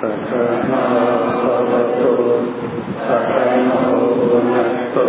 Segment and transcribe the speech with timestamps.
[0.00, 2.10] सकनाभवतु
[3.06, 3.80] सकनो
[4.20, 5.06] भुनक्तु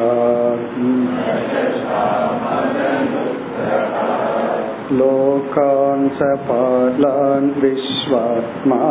[5.00, 8.82] लोकान् सपालान् विश्वात्मा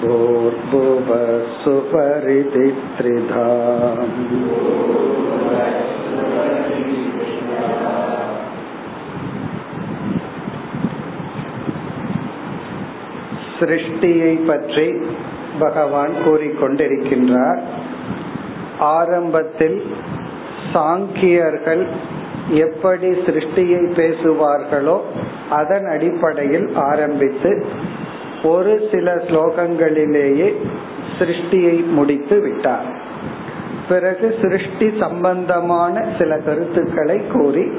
[0.00, 1.26] भूर्भुवः
[1.62, 2.66] सुपरिति
[2.96, 3.46] त्रिधा
[13.58, 14.86] சிருஷ்டியை பற்றி
[15.58, 17.60] பகவான் கூறிக்கொண்டிருக்கின்றார்
[18.94, 19.78] ஆரம்பத்தில்
[20.72, 21.84] சாங்கியர்கள்
[22.58, 24.96] எப்படி சிருஷ்டியை பேசுவார்களோ
[25.50, 27.50] அதன் அடிப்படையில் ஆரம்பித்து
[28.43, 30.53] ஒரு சில ஸ்லோகங்களிலேயே
[31.19, 33.09] சிருஷ்டியை முடித்து விட்டார்.
[33.89, 37.71] பிறகு சிருஷ்டி சம்பந்தமான சில கருத்துக்களை கூறி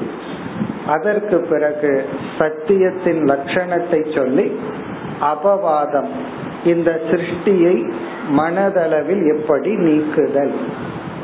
[0.87, 2.05] அதற்கு பிறகு
[2.39, 4.59] சத்தியத்தின் லட்சணத்தை சொல்லி
[5.21, 6.07] அபவாதம்
[6.65, 7.91] இந்த சிருஷ்டியை
[8.37, 10.53] மனதளவில் எப்படி நீக்குதல்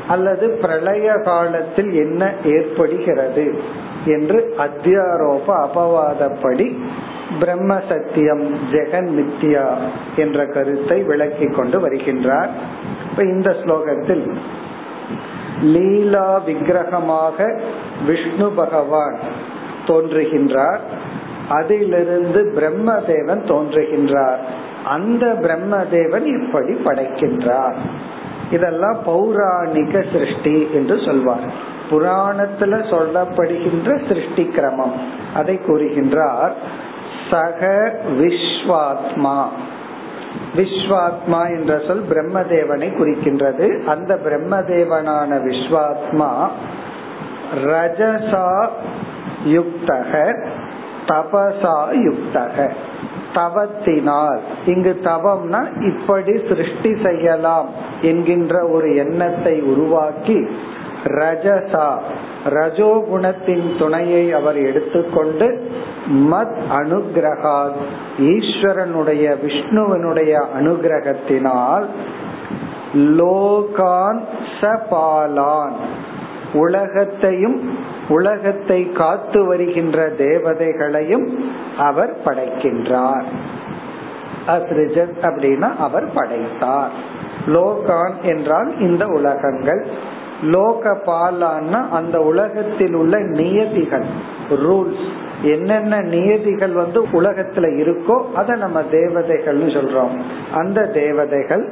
[0.08, 3.60] அல்லது பிரளய காலத்தில் என்ன ஏற்படுகிறது
[4.04, 6.78] என்று அத்தியாரோப அபவாதப்படி
[7.38, 9.76] பிரம்ம சத்தியம் ஜெகன் மித்யா
[10.16, 12.48] என்ற கருத்தை விளக்கி கொண்டு வருகின்றார்.
[13.10, 14.34] இப்ப இந்த ஸ்லோகத்தில்
[15.62, 17.60] லீலா விக்கிரகமாக
[18.06, 19.18] விஷ்ணு பகவான்
[19.86, 20.78] தோன்றுகின்றார்.
[21.48, 24.38] அதிலிருந்து பிரம்மதேவன் தோன்றுகின்றார்.
[24.84, 27.74] அந்த பிரம்மதேவன் இப்படி படைக்கின்றார்.
[28.50, 31.52] இதெல்லாம் பௌராணிக சிருஷ்டி என்று சொல்வார்.
[31.90, 34.92] புராணத்துல சொல்லப்படுகின்ற சிருஷ்டி கிரமம்.
[35.34, 36.52] அதை கூறுகின்றார்.
[37.30, 39.38] சக விஸ்வாத்மா.
[40.56, 43.84] விஸ்வாத்மா என்ற சொல் பிரம்மதேவனை குறிக்கின்றது.
[43.84, 46.48] அந்த பிரம்மதேவனான விஸ்வாத்மா
[47.64, 48.68] ரஜசா
[49.44, 50.12] யுக்தக
[51.06, 51.76] தபசா
[52.06, 52.70] யுக்தக.
[53.34, 57.68] தவத்தினால் இங்கு தவம்னா இப்படி சிருஷ்டி செய்யலாம்
[58.02, 60.48] என்கின்ற ஒரு எண்ணத்தை உருவாக்கி
[61.04, 61.88] ரஜசா
[62.44, 65.70] ரஜோகுணத்தின் துணையை அவர் எடுத்துக்கொண்டு
[66.12, 67.70] மத் அனுகிரகா
[68.18, 71.84] ஈஸ்வரனுடைய விஷ்ணுவனுடைய அனுகிரகத்தினால்
[72.94, 74.20] லோகான்
[74.60, 75.72] சபாலான்
[76.52, 83.24] உலகத்தையும் உலகத்தை காத்து வருகின்ற தேவதைகளையும் அவர் படைக்கின்றார்.
[84.46, 86.90] அஸ்ரிஜத் அப்படின்னா அவர் படைத்தார்.
[87.46, 89.86] லோகான் என்றால் இந்த உலகங்கள்.
[90.42, 94.04] லோக பாலான்னா அந்த உலகத்தில் உள்ள நியதிகள்
[94.50, 95.08] ரூல்ஸ்
[95.42, 100.20] என்னென்ன நியதிகள் வந்து உலகத்துல இருக்கோ அதை நம்ம தேவதைகள்னு சொல்றோம்.
[100.54, 101.68] அந்த தேவதைகள்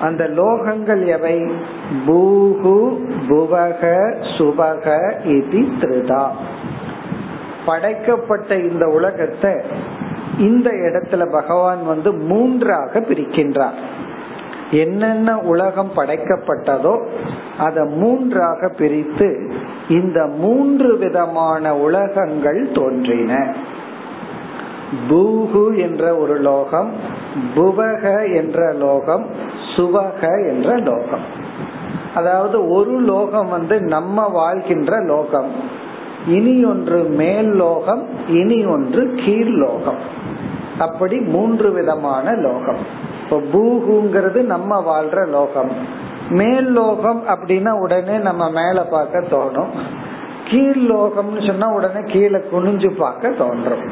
[0.00, 1.42] அந்த லோகங்கள் எவை?
[2.06, 2.98] பூகு
[3.28, 6.28] புவக சுபக இது திருதா.
[7.66, 9.52] படைக்கப்பட்ட இந்த உலகத்தை
[10.38, 13.74] இந்த இடத்துல பகவான் வந்து மூன்றாக பிரிக்கின்றார்.
[14.70, 17.06] என்னென்ன உலகம் படைக்கப்பட்டதோ
[17.58, 19.52] அதை மூன்றாக பிரித்து
[19.88, 23.54] இந்த மூன்று விதமான உலகங்கள் தோன்றின.
[25.08, 26.92] பூகு என்ற ஒரு லோகம்
[27.56, 29.26] புவக என்ற லோகம்
[29.76, 31.24] சுவக என்ற லோகம்.
[32.14, 35.50] அதாவது ஒரு லோகம் வந்து நம்ம வாழ்கின்ற லோகம்.
[36.26, 39.98] இனி ஒன்று மேல் லோகம் இனி ஒன்று கீழ் லோகம்.
[40.78, 43.08] அப்படி மூன்று விதமான லோகம்.
[43.30, 45.68] இப்போ பூகுங்கிறது நம்ம வாழ்ற லோகம்.
[46.30, 49.68] மேல் லோகம் அப்படின்னா உடனே நம்ம மேல பார்க்க தோணும்.
[50.48, 53.84] கீழ் லோகம்னு சொன்னா உடனே கீழே குனிஞ்சு பார்க்க தோன்றும்.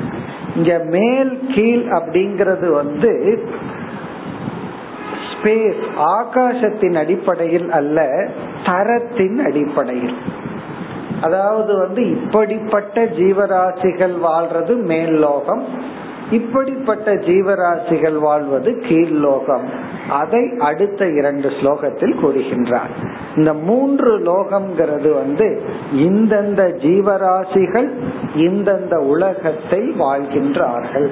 [0.57, 3.13] இங்க மேல் கீழ் அப்படிங்கறது வந்து
[5.31, 8.29] ஸ்பேஸ் ஆகாசத்தின் அடிப்படையில் அல்ல
[8.65, 10.17] தரத்தின் அடிப்படையில்.
[11.21, 15.65] அதாவது வந்து இப்படிப்பட்ட ஜீவராசிகள் வாழ்றது மேல் லோகம்
[16.31, 19.67] இப்படிப்பட்ட ஜீவராசிகள் வாழ்வது கீழ் லோகம்
[20.09, 22.93] அதை அடுத்த இரண்டு ஸ்லோகத்தில் கூறுகின்றார்.
[23.37, 25.47] இந்த மூன்று லோகம்ங்கிறது வந்து
[25.93, 27.89] இந்தந்த ஜீவராசிகள்
[28.35, 31.11] இந்தந்த உலகத்தை வாழ்கின்றார்கள்.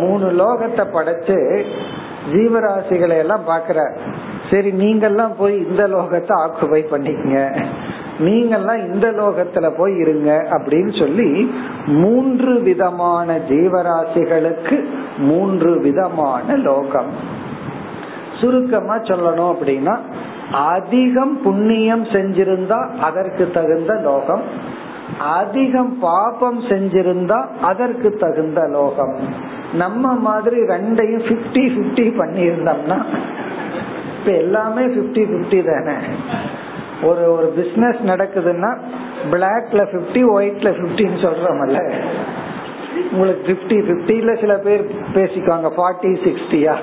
[0.00, 1.38] மூணு லோகத்தை படைச்சு
[2.32, 3.80] ஜீவராசிகளை எல்லாம் பாக்குற
[4.50, 7.40] சரி நீங்கெல்லாம் போய் இந்த லோகத்தை ஆக்குபை பண்ணிக்கங்க.
[8.18, 11.50] நீங்கெல்லாம் இந்த லோகத்துல போய் இருங்க அப்படின்னு சொல்லி
[11.86, 14.84] மூன்று விதமான ஜீவராசிகளுக்கு
[15.18, 17.10] மூன்று விதமான லோகம்.
[18.40, 19.98] சுருக்கமா சொல்லணும் அப்படின்னா
[20.52, 24.42] அதிகம் புண்ணியம் செஞ்சிருந்தா அதற்கு தகுந்த லோகம்.
[25.18, 29.14] அதிகம் பாபம் செஞ்சிருந்தா அதற்கு தகுந்த லோகம்.
[29.72, 33.04] நம்ம மாதிரி ரெண்டையும் பிப்டி பிப்டி பண்ணியிருந்தோம்னா
[34.18, 35.96] இப்ப எல்லாமே பிப்டி பிப்டி தானே?
[37.06, 38.70] ஒரு ஒரு பிசினஸ் நடக்குதுன்னா
[39.30, 41.80] பிளாக்ல பிப்டி ஒயிட்ல பிப்டின்னு சொல்றோம்ல.
[43.12, 44.84] உங்களுக்கு பிப்டி பிப்டில சில பேர்
[45.14, 46.76] பேசிக்குவாங்க ஃபார்ட்டி சிக்ஸ்டியா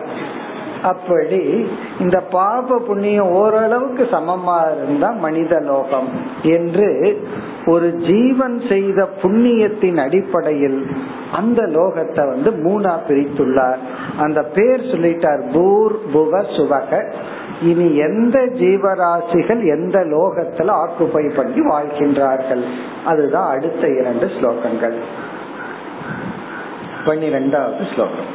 [0.83, 1.67] அப்படி
[1.99, 6.09] இந்த பாப புண்ணியம் ஓரளவுக்கு சமமா இருந்தா மனித லோகம்
[6.41, 6.87] என்று
[7.65, 10.79] ஒரு ஜீவன் செய்த புண்ணியத்தின் அடிப்படையில்
[11.31, 13.81] அந்த லோகத்தை வந்து மூணா பிரித்துள்ளார்.
[14.17, 16.91] அந்த பேர் சொல்லிட்டார் பூர் புவ சுவக.
[17.62, 22.64] இனி எந்த ஜீவராசிகள் எந்த லோகத்துல ஆக்குப்பை பண்ணி வாழ்கின்றார்கள்
[23.04, 24.98] அதுதான் அடுத்த இரண்டு ஸ்லோகங்கள்
[27.04, 28.32] பன்னிரெண்டாவது ஸ்லோகம்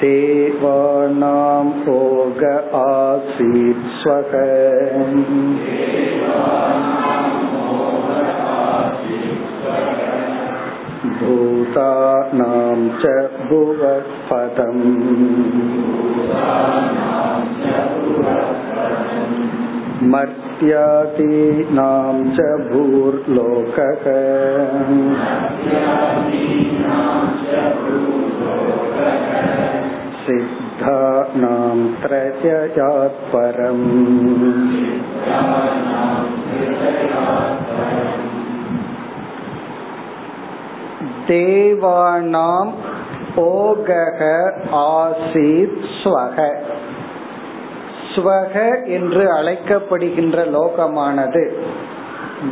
[0.00, 2.42] देवानां भोग
[2.78, 4.32] आसीत् स्वः
[11.03, 13.01] भूतानां च
[13.49, 14.83] भुवपदम्।
[20.11, 22.37] मर्त्यादीनां च
[22.69, 24.05] भूर्लोकः
[30.25, 31.79] सिद्धानां
[41.33, 42.71] தேவானாம்
[43.37, 46.55] ஓகக ஆசீத் ஸ்வக.
[48.15, 51.49] ஸ்வக என்று அழைக்கப்படுகின்ற லோகமானது.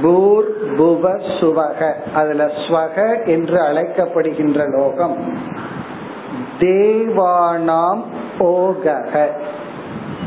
[0.03, 1.93] பூர் புவ சுவக.
[2.13, 5.37] அதுல ஸ்வக என்று அழைக்கப்படுகின்ற லோகம்.
[6.59, 8.03] தேவானாம்
[8.39, 9.27] ஓகக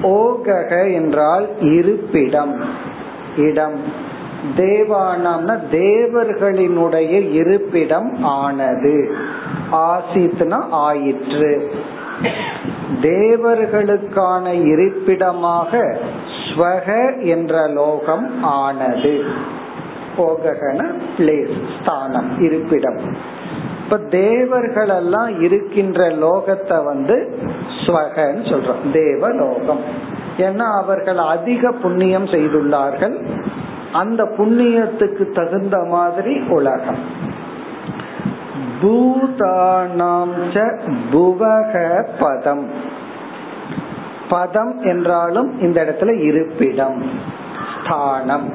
[0.02, 2.64] ஓகக என்றால் இருப்பிடம்
[3.36, 4.03] இடம்.
[4.56, 9.14] தேவானாம்னா தேவர்களினுடைய இருப்பிடம் ஆனது.
[9.72, 11.70] ஆசித்னா ஆயிற்று.
[13.00, 15.98] தேவர்களுக்கான இருப்பிடமாக
[16.48, 19.24] ஸ்வக என்ற லோகம் ஆனது.
[20.16, 22.98] போககன பிளேஸ் ஸ்தானம் இருப்பிடம்.
[23.84, 27.38] இப்ப தேவர்கள் எல்லாம் இருக்கின்ற லோகத்தை வந்து
[27.86, 28.90] ஸ்வகன்னு சொல்றோம்.
[28.92, 29.80] தேவலோகம்.
[30.38, 33.22] ஏன்னா அவர்கள் அதிக புண்ணியம் செய்துள்ளார்கள்.
[33.94, 36.98] அந்த புண்ணியத்துக்கு தகுந்த மாதிரி உலகம்.
[38.82, 40.64] பூதானாம்
[41.12, 42.70] புவக பதம்.
[44.28, 47.02] பதம் என்றாலும் இந்த இடத்துல இருப்பிடம்
[47.84, 48.52] ஸ்தானம்.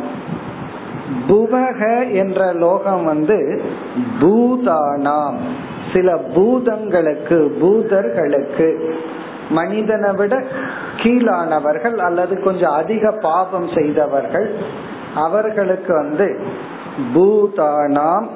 [1.27, 3.61] புவக என்ற லோகம் வந்து
[4.21, 5.37] பூதானாம்.
[5.93, 8.91] சில பூதங்களுக்கு பூதர்களுக்கு
[9.49, 10.43] மனிதனை விட
[10.97, 14.55] கீழானவர்கள் அல்லது கொஞ்சம் அதிக பாபம் செய்தவர்கள்
[15.15, 16.39] அவர்களுக்கு வந்து
[17.13, 18.27] பூதானாம்.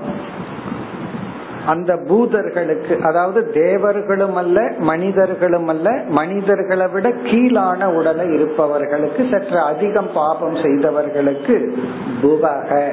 [1.66, 10.56] அந்த பூதர்களுக்கு அதாவது தேவர்களும் அல்ல மனிதர்களும் அல்ல மனிதர்களை விட கீழான உடலை இருப்பவர்களுக்கு சற்று அதிகம் பாபம்
[10.56, 11.78] செய்தவர்களுக்கு
[12.22, 12.92] புவக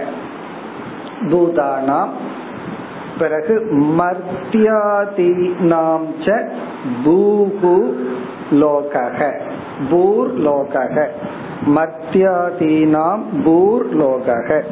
[1.21, 2.09] பூதானாம்.
[3.19, 6.07] பிறகு மர்த்தியாதி நாம்
[7.05, 7.95] பூகு
[8.51, 9.33] லோகக
[9.91, 11.07] பூர் லோகக.
[11.67, 14.63] மத்தியாதீனாம் பூர் லோகக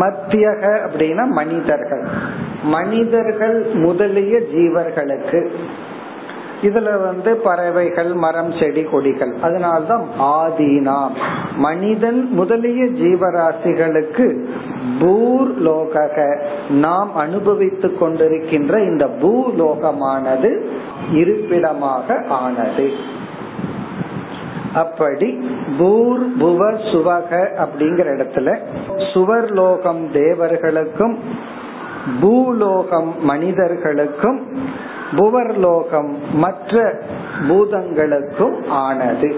[0.00, 2.04] மத்தியக அப்படின்னா மனிதர்கள்.
[2.62, 5.48] மனிதர்கள் முதலிய ஜீவர்களுக்கு.
[6.62, 9.34] இதுல வந்து பறவைகள் மரம் செடி கொடிகள்.
[9.42, 11.10] அதனால்தான் ஆதீனாம்.
[11.56, 14.44] மனிதன் முதலிய ஜீவராசிகளுக்கு
[15.00, 16.18] பூர் லோக
[16.68, 20.60] நாம் அனுபவித்துக் கொண்டிருக்கின்ற இந்த பூலோகமானது
[21.12, 22.90] இருப்பிடமாக ஆனது.
[24.74, 28.58] அப்படி பூர் புவ சுவக அப்படிங்கிற இடத்துல
[29.12, 31.16] சுவர் லோகம் தேவர்களுக்கும்
[32.20, 34.46] பூலோகம் மனிதர்களுக்கும்
[35.16, 37.02] புவர்லோகம் மற்ற
[37.48, 39.36] பூதங்களுக்கும் ஆனது.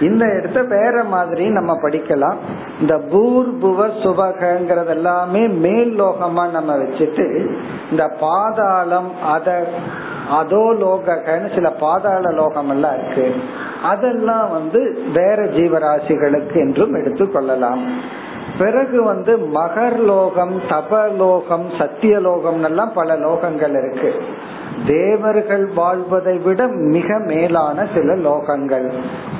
[0.00, 2.36] இந்த இடத்த வேற மாதிரி நம்ம படிக்கலாம்.
[2.80, 7.56] இந்த பூர் புவ சுபகங்கிறது எல்லாமே மேல் லோகமா நம்ம வச்சுட்டு
[7.90, 9.68] இந்த பாதாளம் அத
[10.30, 13.34] அதோ லோகன்னு சில பாதாள லோகம் எல்லாம் இருக்கு.
[13.82, 17.82] அதெல்லாம் வந்து வேற ஜீவராசிகளுக்கு என்றும் எடுத்துக்கொள்ளலாம்
[18.58, 24.22] பிறகு வந்து மகர் லோகம் தபலோகம் சத்தியலோகம் எல்லாம் பல லோகங்கள் இருக்கு.
[24.86, 28.90] தேவர்கள் வாழ்வதை விட மிக மேலான சில லோகங்கள்.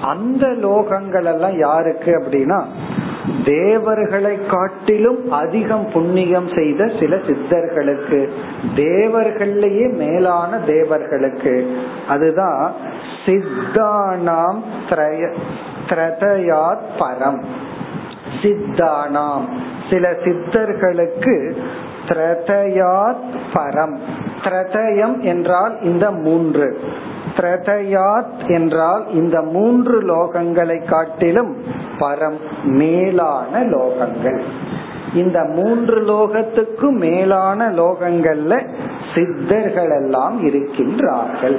[0.02, 2.64] அந்த லோகங்கள் எல்லாம் யாருக்கு அப்படின்னா
[3.44, 8.28] தேவர்களை காட்டிலும் அதிகம் புண்ணியம் செய்த சில சித்தர்களுக்கு
[8.76, 11.76] தேவர்கள்லயே மேலான தேவர்களுக்கு.
[12.08, 12.72] அதுதான்
[13.26, 14.62] சித்தானாம்
[15.88, 17.44] திரதயாத் பரம்.
[18.42, 19.44] சித்தானாம்.
[19.90, 21.56] சில சித்தர்களுக்கு
[22.08, 23.96] திரதயாத் பரம்.
[24.44, 26.80] திரதயம் என்றால் இந்த மூன்று.
[27.36, 31.56] திரதயாத் என்றால் இந்த மூன்று லோகங்களை காட்டிலும்
[31.98, 34.40] பரம் மேலான லோகங்கள்.
[35.14, 38.68] இந்த மூன்று லோகத்துக்கும் மேலான லோகங்கள்ல
[39.14, 41.58] சித்தர்கள் எல்லாம் இருக்கின்றார்கள்.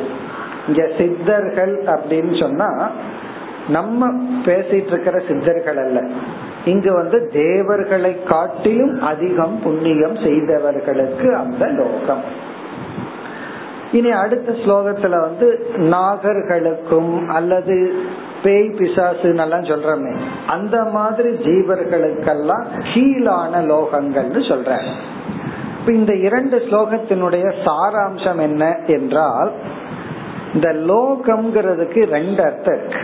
[0.68, 2.90] இங்க சித்தர்கள் அப்படின்னு சொன்னா
[3.70, 4.12] நம்ம
[4.46, 6.04] பேசிட்டு இருக்கிற சித்தர்கள் அல்ல.
[6.68, 12.24] இங்கு வந்து தேவர்களை காட்டிலும் அதிகம் புண்ணியம் செய்தவர்களுக்கு அந்த லோகம்.
[13.92, 15.48] இனி அடுத்த ஸ்லோகத்துல வந்து
[15.94, 17.76] நாகர்களுக்கும் அல்லது
[18.44, 20.14] பேய் பிசாசு எல்லாம் சொல்றமே
[20.48, 24.80] அந்த மாதிரி ஜீவர்களுக்கெல்லாம் கீழான லோகங்கள்னு சொல்ற
[25.94, 29.52] இந்த இரண்டு ஸ்லோகத்தினுடைய சாராம்சம் என்ன என்றால்
[30.54, 33.02] இந்த லோகம்ங்கிறதுக்கு ரெண்டு அர்த்தம் இருக்கு.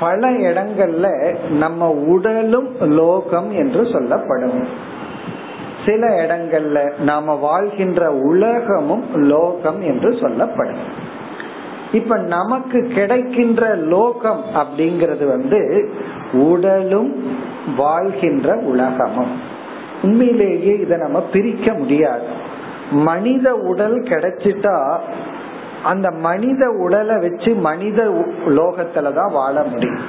[0.00, 4.66] பல இடங்கள்ல நம்ம உடலும் லோகம் என்று சொல்லப்படும்.
[5.86, 11.06] சில இடங்கள்ல நாம வாழ்கின்ற உலகமும் லோகம் என்று சொல்லப்படும்.
[11.92, 15.90] இப்ப நமக்கு கிடைக்கின்ற லோகம் அப்படிங்கிறது வந்து
[16.32, 17.36] உடலும்
[17.76, 19.40] வாழ்கின்ற உலகமும்.
[20.02, 22.26] உண்மையிலேயே இதை நம்ம பிரிக்க முடியாது.
[22.90, 24.98] மனித உடல் கிடைச்சிட்டா
[25.84, 30.00] அந்த மனித உடலை வச்சு மனித லோகத்துலதான் வாழ முடியும்.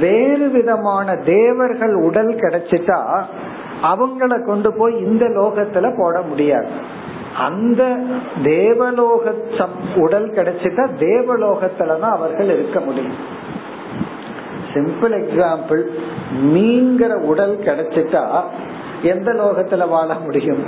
[0.00, 3.22] வேறு விதமான தேவர்கள் உடல் கிடைச்சிட்டா
[3.82, 6.66] அவங்கள கொண்டு போய் இந்த லோகத்துல போட முடியாது.
[7.36, 7.96] அந்த
[8.42, 9.34] தேவலோக
[9.96, 13.14] உடல் கிடைச்சிட்டா தேவலோகத்துலதான் அவர்கள் இருக்க முடியும்.
[14.72, 15.82] சிம்பிள் எக்ஸாம்பிள்
[16.44, 18.42] மீன்கிற உடல் கிடைச்சிட்டா
[19.02, 20.64] எந்த லோகத்துல வாழ முடியும்?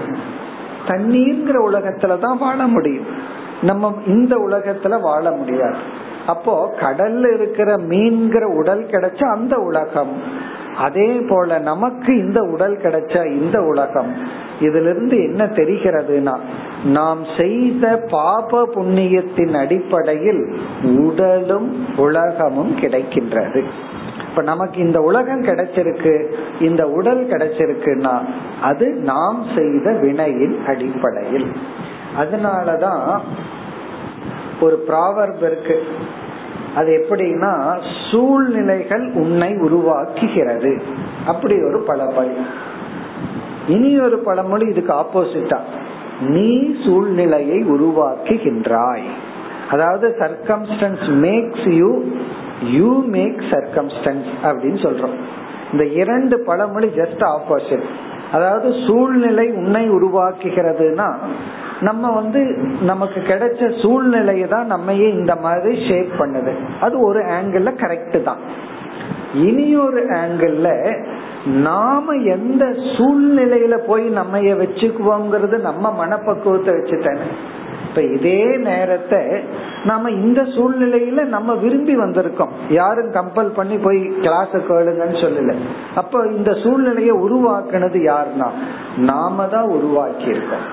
[0.87, 3.07] தண்ணீர்ங்கிற உலகத்துலதான் வாழ முடியும்.
[3.65, 5.77] நம்ம இந்த உலகத்துல வாழ முடியாது.
[6.27, 10.13] அப்போ கடல்ல இருக்கிற மீன்கிற உடல் கிடைச்சா அந்த உலகம்.
[10.77, 14.13] அதே போல நமக்கு இந்த உடல் கிடைச்ச இந்த உலகம்.
[14.61, 16.37] இதுல இருந்து என்ன தெரிகிறதுனா
[16.85, 20.43] நாம் செய்த பாப புண்ணியத்தின் அடிப்படையில்
[20.97, 23.63] உடலும் உலகமும் கிடைக்கின்றது.
[24.29, 26.15] இப்ப நமக்கு இந்த உலகம் கிடைச்சிருக்கு
[26.61, 28.15] இந்த உடல் கிடைச்சிருக்குன்னா
[28.63, 31.53] அது நாம் செய்த வினையின் அடிப்படையில்.
[32.19, 33.21] அதனாலதான்
[34.61, 35.85] ஒரு ப்ராவர்ப் இருக்கு.
[36.75, 40.81] அது எப்படின்னா சூழ்நிலைகள் உன்னை உருவாக்குகிறது.
[41.27, 42.47] அப்படி ஒரு பழமொழி.
[43.69, 45.59] இனி ஒரு பழமொழி இதுக்கு ஆப்போசிட்டா
[46.21, 49.03] நீ சூழ்நிலையை உருவாக்குகின்றாய்.
[49.71, 52.03] அதாவது circumstance makes you
[52.63, 55.15] you make circumstance அப்படின்னு சொல்றோம்.
[55.73, 57.83] இந்த இரண்டு பழமொழி ஜஸ்ட் ஆப்போசிட்
[58.35, 61.09] அதாவது சூழ்நிலை உன்னை உருவாக்குகிறதுனா
[61.81, 62.41] நம்ம வந்து
[62.81, 66.53] நமக்கு கிடைச்ச சூழ்நிலையை தான் நம்மையே இந்த மாதிரி ஷேப் பண்ணுது.
[66.81, 68.43] அது ஒரு ஆங்கிள் கரெக்ட் தான்.
[69.47, 70.59] இனி ஒரு ஆங்கிள்
[71.63, 72.65] நாம எந்த
[72.97, 77.23] சூழ்நிலையில போய் நம்ம வச்சுக்குவோங்கிறது நம்ம மனப்பக்குவத்தை வச்சுட்டேன்
[77.97, 79.19] இப்ப இதே நேரத்தை
[79.85, 82.55] நாம இந்த சூழ்நிலையில நம்ம விரும்பி வந்திருக்கோம்.
[82.69, 85.55] யாரும் கம்பல் பண்ணி போய் கிளாஸ் கேளுங்கன்னு சொல்லல.
[85.95, 88.49] அப்ப இந்த சூழ்நிலையை உருவாக்குனது யாருன்னா
[88.97, 90.65] நாம தான் உருவாக்கி இருக்கோம்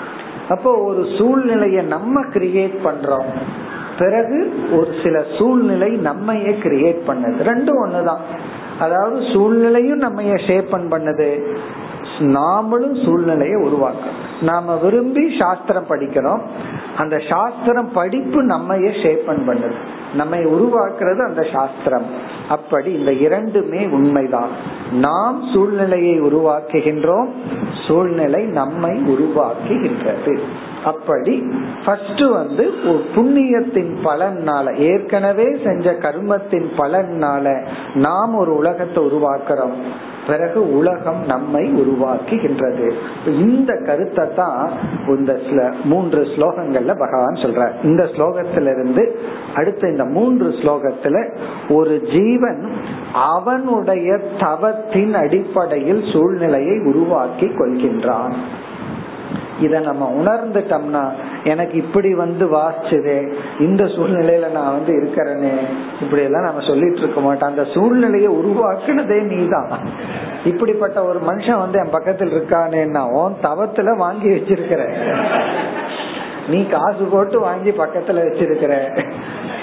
[0.50, 3.30] அப்போ ஒரு சூழ்நிலையை நம்ம கிரியேட் பண்றோம்.
[3.98, 7.40] பிறகு ஒரு சில சூழ்நிலை நம்மையே கிரியேட் பண்ணது.
[7.50, 8.24] ரெண்டும் ஒண்ணுதான்.
[8.80, 11.30] அதாவது சூழ்நிலையும் நம்ம ஷேப்பன் பண்ணது.
[12.22, 14.20] நாமளும் சூழ்நிலையை உருவாக்கணும்.
[14.42, 16.42] நாம விரும்பி சாஸ்திரம் படிக்கிறோம்.
[16.98, 19.74] அந்த சாஸ்திரம் படிப்பு நம்மையே ஷேப்பன் பண்ணுது.
[20.14, 22.06] நம்மை உருவாக்குறது அந்த சாஸ்திரம்.
[22.50, 24.50] அப்படி இந்த இரண்டுமே உண்மைதான்.
[24.92, 27.30] நாம் சூழ்நிலையை உருவாக்குகின்றோம்.
[27.88, 30.40] சூழ்நிலை நம்மை உருவாக்குகின்றது.
[30.84, 31.52] அப்படி
[31.86, 39.74] ஃபர்ஸ்ட் வந்து ஒரு புண்ணியத்தின் பலனால ஏற்கனவே செஞ்ச கர்மத்தின் பலனால நாம் ஒரு உலகத்தை உருவாக்குறோம்.
[40.32, 42.88] பிறகு உலகம் நம்மை உருவாக்குகின்றது.
[43.46, 44.72] இந்த கருத்தை தான்
[45.08, 45.34] இந்த
[45.84, 49.04] மூன்று ஸ்லோகங்கள்ல பகவான் சொல்ற இந்த ஸ்லோகத்திலிருந்து
[49.56, 51.18] அடுத்த இந்த மூன்று ஸ்லோகத்துல
[51.70, 52.62] ஒரு ஜீவன்
[53.34, 54.10] அவனுடைய
[54.40, 58.36] தவத்தின் அடிப்படையில் சூழ்நிலையை உருவாக்கி கொள்கின்றான்.
[59.62, 61.12] இத நம்ம உணர்ந்துட்டோம்னா
[61.44, 65.52] எனக்கு இப்படி வந்து வாசிச்சதே இந்த சூழ்நிலையில நான் வந்து இருக்கிறேனே
[66.02, 67.50] இப்படி எல்லாம் நம்ம சொல்லிட்டு இருக்க மாட்டோம்.
[67.50, 69.72] அந்த சூழ்நிலையை உருவாக்குனதே நீதான்.
[70.46, 74.82] இப்படிப்பட்ட ஒரு மனுஷன் வந்து என் பக்கத்தில் இருக்கானேன்னா உன் தவத்துல வாங்கி வச்சிருக்கிற.
[76.48, 79.04] நீ காசு போட்டு வாங்கி பக்கத்துல வச்சிருக்கிற.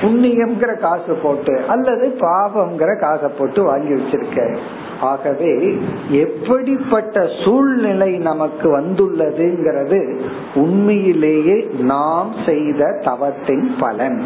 [0.00, 4.56] புண்ணியம்ங்கிற காசு போட்டு அல்லது பாபம்ங்கிற காசை போட்டு வாங்கி வச்சிருக்க.
[5.00, 5.78] ஆகவே
[6.10, 10.18] எப்படிப்பட்ட சூழ்நிலை நமக்கு வந்துள்ளதுங்கிறது
[10.54, 14.22] உண்மையிலேயே நாம் செய்த தவத்தின் பலன்.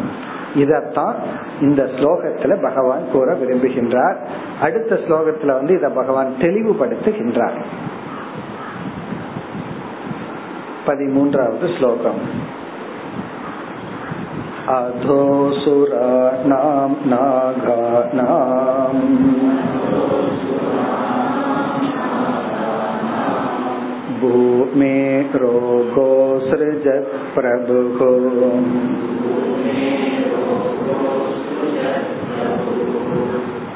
[0.55, 1.13] இதத்தான்
[1.61, 4.15] இந்த ஸ்லோகத்துல பகவான் கூற விரும்புகின்றார்.
[4.61, 7.63] அடுத்த ஸ்லோகத்துல வந்து இத பகவான் தெளிவுபடுத்துகின்றார்.
[10.87, 12.51] பதிமூன்றாவது ஸ்லோகம்.
[14.69, 19.01] अधोऽसुराणां नागानाम्
[24.19, 27.99] भूमे रोगोऽसृजत् प्रभुः।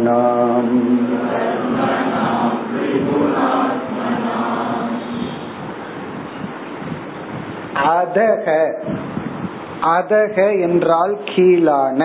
[7.84, 8.46] அதக
[9.96, 12.00] அதக என்றால் கீழான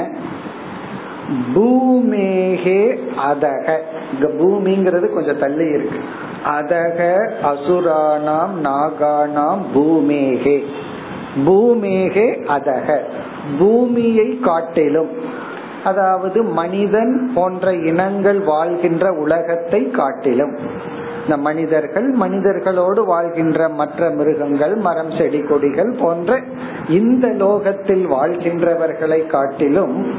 [1.54, 2.82] பூமேகே
[3.30, 3.68] அதக
[4.14, 6.00] இங்க பூமிங்கிறது கொஞ்சம் தள்ளி இருக்கு
[6.54, 7.00] அதக
[7.52, 10.58] அசுரானாம் நாகானாம் பூமேகே
[11.46, 12.88] பூமேகே அதக
[13.59, 15.11] பூமியை காட்டிலும்
[15.85, 20.57] அதாவது மனிதன் போன்ற இனங்கள் வாழ்கின்ற உலகத்தை காட்டிலும்
[21.23, 26.41] இந்த மனிதர்கள் மனிதர்களோடு வாழ்கின்ற மற்ற மிருகங்கள் மரம் செடி கொடிகள் போன்ற
[26.89, 30.15] இந்த லோகத்தில் வாழ்கின்றவர்களை காட்டிலும்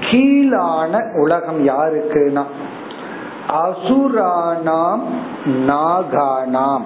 [0.00, 2.44] கீழான உலகம் யாருக்குனா
[3.64, 5.02] அசுரானாம்
[5.66, 6.84] நாகானாம்.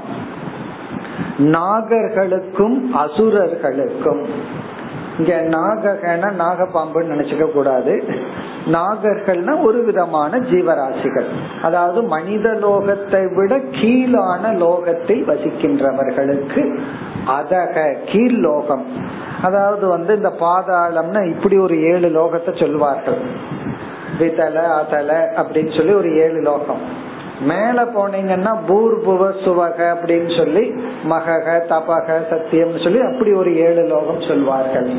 [1.38, 4.26] நாகர்களுக்கும் அசுரர்களுக்கும்.
[5.18, 8.04] இங்க நாககன நாகப்பாம்புன்னு நினைச்சுக்க கூடாது.
[8.66, 11.28] நாகர்கள்னா ஒரு விதமான ஜீவராசிகள்.
[11.62, 16.62] அதாவது மனித லோகத்தை விட கீழான லோகத்தில் வசிக்கின்றவர்களுக்கு
[17.26, 18.86] அதக கீழ் லோகம்.
[19.42, 23.20] அதாவது வந்து இந்த பாதாளம்னா இப்படி ஒரு ஏழு லோகத்தை சொல்வார்கள்.
[24.18, 27.06] விதல அதல அப்படின்னு சொல்லி ஒரு ஏழு லோகம்.
[27.40, 30.74] மேல போனீங்கன்னா பூர்புவ சுவக அப்படின்னு சொல்லி
[31.10, 34.90] மகக தபக சத்தியம் சொல்லி அப்படி ஒரு ஏழு லோகம் சொல்வார்கள்.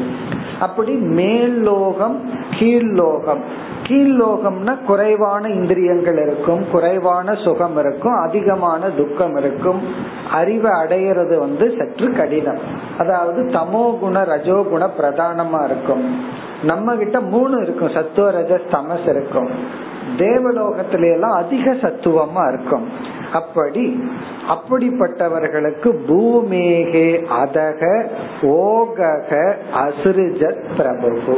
[0.59, 3.67] அப்படி மேல் லோகம் கீழ் லோகம்.
[3.83, 9.81] கீழ் லோகம்னா குறைவான இந்திரியங்கள் இருக்கும் குறைவான சுகம் இருக்கும் அதிகமான துக்கம் இருக்கும்.
[10.31, 12.57] அறிவை அடையிறது வந்து சற்று கடினம்.
[12.97, 16.25] அதாவது தமோ குண ரஜோ குண பிரதானமா இருக்கும்.
[16.63, 17.91] நம்ம கிட்ட மூணு இருக்கும்.
[17.93, 19.49] சத்துவ ரஜஸ் தமஸ் இருக்கும்.
[20.19, 22.87] தேவலோகத்தில எல்லாம் அதிக சத்துவமா இருக்கும்.
[23.33, 24.03] அப்படி
[24.49, 27.09] அப்படிப்பட்டவர்களுக்கு பூமேகே
[27.41, 28.05] அதக
[28.41, 31.37] ஓகக அசுரிஜத் பிரபு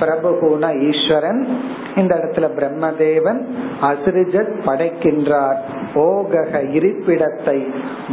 [0.00, 1.48] பிரபுனா ஈஸ்வரன்
[1.96, 3.40] இந்த இடத்துல பிரம்மதேவன்
[3.82, 5.56] அசிரிஜத் படைக்கின்றார்.
[5.94, 7.58] ஓகக இருப்பிடத்தை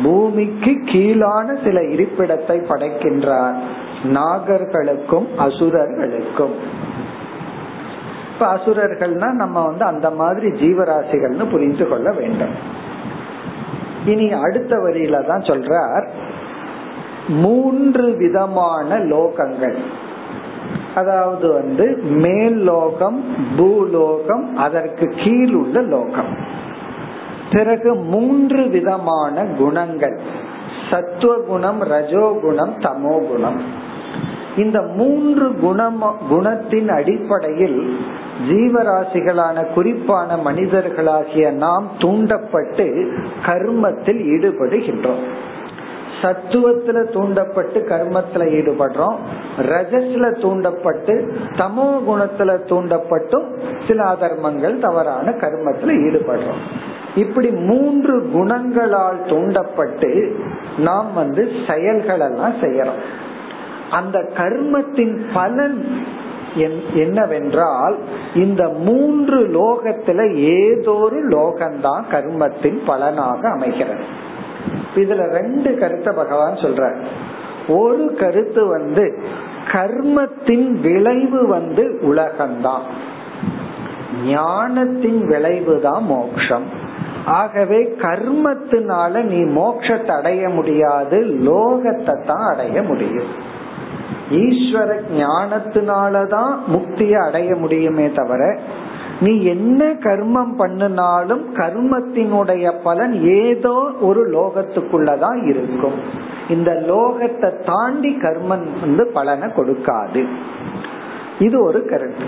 [0.03, 3.57] பூமிக்கு கீழான சில இருப்பிடத்தை படைக்கின்றார்.
[4.13, 6.55] நாகர்களுக்கும் அசுரர்களுக்கும்.
[8.43, 12.53] இப்ப அசுரர்கள்னா நம்ம வந்து அந்த மாதிரி ஜீவராசிகள்னு புரிந்து கொள்ள வேண்டும்.
[14.06, 16.08] இனி அடுத்த வரியில தான் சொல்றார்
[17.27, 19.77] மூன்று விதமான லோகங்கள்.
[20.95, 23.23] அதாவது வந்து மேல் லோகம்
[23.58, 26.38] பூலோகம் அதற்கு கீழ் உள்ள லோகம்.
[27.51, 30.19] பிறகு மூன்று விதமான குணங்கள்.
[30.91, 33.62] சத்துவ குணம் ரஜோகுணம் தமோ குணம்
[34.57, 37.97] இந்த மூன்று குணம் குணத்தின் அடிப்படையில்
[38.49, 43.11] ஜீவராசிகளான குறிப்பான மனிதர்களாகிய நாம் தூண்டப்பட்டு
[43.45, 45.23] கர்மத்தில் ஈடுபடுகின்றோம்.
[46.21, 49.15] சத்துவத்துல தூண்டப்பட்டு கர்மத்துல ஈடுபடுறோம்.
[49.59, 53.45] ரஜஸ்ல தூண்டப்பட்டு தமோ குணத்துல தூண்டப்பட்டும்
[53.87, 56.61] சில அதர்மங்கள் தவறான கர்மத்துல ஈடுபடுறோம்.
[57.15, 60.35] இப்படி மூன்று குணங்களால் தூண்டப்பட்டு
[60.77, 63.03] நாம் வந்து செயல்கள் எல்லாம் செய்யறோம்.
[63.97, 65.79] அந்த கர்மத்தின் பலன்
[66.95, 67.95] என்னவென்றால்
[68.36, 70.19] இந்த மூன்று லோகத்துல
[70.58, 74.06] ஏதோரு லோகம்தான் கர்மத்தின் பலனாக அமைகிறது.
[74.95, 76.84] இதுல ரெண்டு கருத்தை பகவான் சொல்ற
[77.79, 79.06] ஒரு கருத்து வந்து
[79.71, 82.88] கர்மத்தின் விளைவு வந்து உலகம்தான்.
[84.25, 86.67] ஞானத்தின் விளைவு தான் மோக்ஷம்.
[87.39, 93.32] ஆகவே கர்மத்தினால நீ மோட்சத்தை அடைய முடியாது லோகத்தை தான் அடைய முடியும்.
[94.29, 98.59] ஈஸ்வர ஞானத்தினாலதான் முக்தியை அடைய முடியுமே தவிர
[99.19, 105.93] நீ என்ன கர்மம் பண்ணினாலும் கர்மத்தினுடைய பலன் ஏதோ ஒரு லோகத்துக்குள்ளதான் இருக்கும்.
[106.49, 110.27] இந்த லோகத்தை தாண்டி கர்மம் வந்து பலனை கொடுக்காது.
[111.39, 112.23] இது ஒரு கருத்து.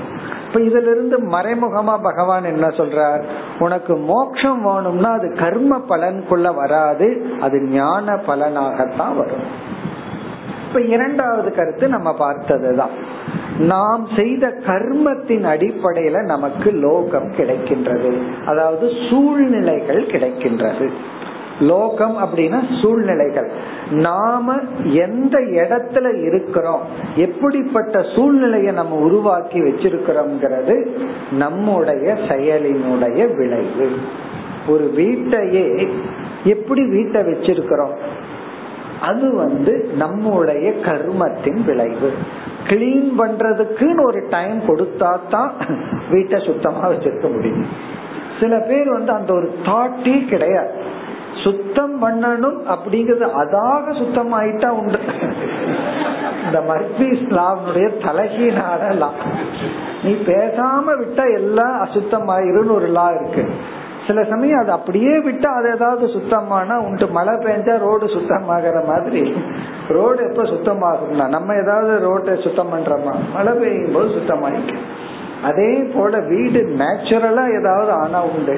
[0.48, 3.24] இப்ப இதுல இருந்து மறைமுகமா பகவான் என்ன சொல்றார்?
[3.60, 9.74] உனக்கு மோட்சம் வேணும்னா அது கர்ம பலனுக்குள்ள வராது அது ஞான பலனாகத்தான் வரும்.
[10.76, 12.90] இப்ப இரண்டாவது கருத்து நம்ம பார்த்ததுதான்.
[13.60, 18.18] நாம் செய்த கர்மத்தின் அடிப்படையில நமக்கு லோகம் கிடைக்கின்றது.
[18.46, 20.90] அதாவது சூழ்நிலைகள் கிடைக்கின்றது.
[21.60, 23.52] லோகம் அப்படின்னா சூழ்நிலைகள்.
[23.92, 26.82] நாம எந்த இடத்துல இருக்கிறோம்
[27.16, 30.88] எப்படிப்பட்ட சூழ்நிலையை நம்ம உருவாக்கி வச்சிருக்கிறோம்ங்கிறது
[31.32, 33.90] நம்முடைய செயலினுடைய விளைவு.
[34.68, 35.88] ஒரு வீட்டையே
[36.44, 37.96] எப்படி வீட்டை வச்சிருக்கிறோம்?
[39.02, 42.14] அது வந்து நம்முடைய கர்மத்தின் விளைவு.
[42.68, 45.52] கிளீன் பண்றதுக்குன்னு ஒரு டைம் கொடுத்தா தான்
[46.10, 47.66] வீட்டை சுத்தமா வச்சிருக்க முடியும்.
[48.40, 51.04] சில பேர் வந்து அந்த ஒரு தாட்டே கிடையாது.
[51.44, 55.00] சுத்தம் பண்ணணும் அப்படிங்கறது அதாக சுத்தம் ஆயிட்டா உண்டு.
[56.46, 59.10] இந்த மர்பீஸ் லாவனுடைய தலைகீனால
[60.04, 63.50] நீ பேசாம விட்டா எல்லாம் அசுத்தமாயிருன்னு ஒரு லா இருக்கு.
[64.08, 67.06] சில சமயம் அது அப்படியே விட்டா அது ஏதாவது சுத்தமானா உண்டு.
[67.08, 69.22] மழை பெஞ்சா ரோடு சுத்தமாகிற மாதிரி.
[69.88, 73.14] ரோடு எப்ப சுத்தமாகும்னா நம்ம ஏதாவது ரோட்டை சுத்தம் பண்றோமா?
[73.34, 74.78] மழை பெய்யும் போது சுத்தமாயிருக்கு
[75.44, 78.58] அதே போல வீடு நேச்சுரலா ஏதாவது ஆனா உண்டு.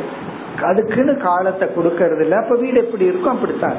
[0.62, 3.78] அதுக்குன்னு காலத்தை கொடுக்கறது இல்ல அப்ப வீடு எப்படி இருக்கும் அப்படித்தான்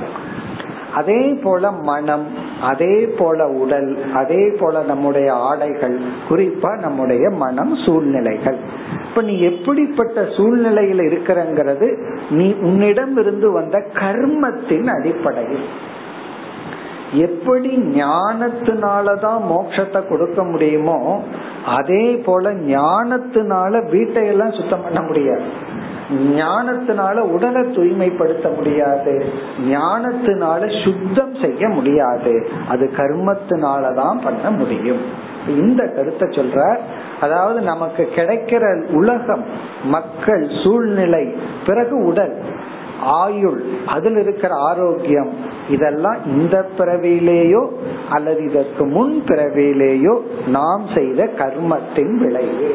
[0.98, 2.26] அதே போல மனம்
[2.70, 5.96] அதே போல உடல் அதே போல நம்முடைய ஆடைகள்
[6.28, 8.58] குறிப்பா நம்முடைய மனம் சூழ்நிலைகள்.
[9.08, 11.88] இப்ப நீ எப்படிப்பட்ட சூழ்நிலையில இருக்கிறங்கிறது
[12.30, 15.68] நீ உன்னிடம் இருந்து வந்த கர்மத்தின் அடிப்படையில்.
[17.24, 20.98] எப்படி ஞானத்தினாலதான் மோட்சத்தை கொடுக்க முடியுமோ
[21.76, 25.46] அதே போல ஞானத்தினால வீட்டையெல்லாம் சுத்தம் பண்ண முடியாது.
[26.12, 29.24] ஞானத்தினால உடலை தூய்மைப்படுத்த முடியாது.
[29.70, 32.48] ஞானத்தினால சுத்தம் செய்ய முடியாது.
[32.68, 35.00] அது கர்மத்தினாலதான் பண்ண முடியும்.
[35.48, 36.78] இந்த கருத்தை சொல்ற
[37.20, 39.44] அதாவது நமக்கு கிடைக்கிற உலகம்
[39.84, 41.34] மக்கள் சூழ்நிலை
[41.66, 42.42] பிறகு உடல்
[43.00, 45.32] ஆயுள் அதில் இருக்கிற ஆரோக்கியம்
[45.70, 47.68] இதெல்லாம் இந்த பிறவியிலேயோ
[48.10, 52.74] அல்லது இதற்கு முன் பிறவியிலேயோ நாம் செய்த கர்மத்தின் விளைவு.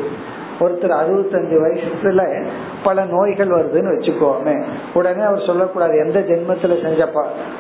[0.60, 2.44] ஒருத்தர் அறுபத்தஞ்சு வயசுல
[2.84, 4.63] பல நோய்கள் வருதுன்னு வச்சுக்கோமே.
[4.94, 7.10] உடனே அவர் சொல்லக்கூடாது எந்த ஜென்மத்துல செஞ்ச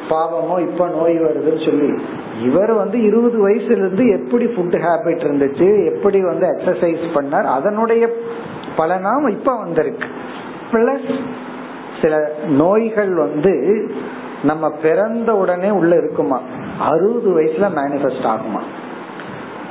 [0.09, 2.03] பாவமோ இப்ப நோய் வருதுன்னு சொல்லி.
[2.43, 8.09] இவர் வந்து இருபது வயசுல இருந்து எப்படி ஃபுட் ஹேபிட் இருந்துச்சு எப்படி வந்து எக்ஸசைஸ் பண்ணார் அதனுடைய
[8.77, 10.07] பலனாம் இப்ப வந்திருக்கு.
[10.71, 11.19] பிளஸ்
[12.01, 13.91] சில நோய்கள் வந்து
[14.43, 16.41] நம்ம பிறந்த உடனே உள்ள இருக்குமா?
[16.79, 18.61] அறுபது வயசுல மேனிஃபெஸ்ட் ஆகுமா?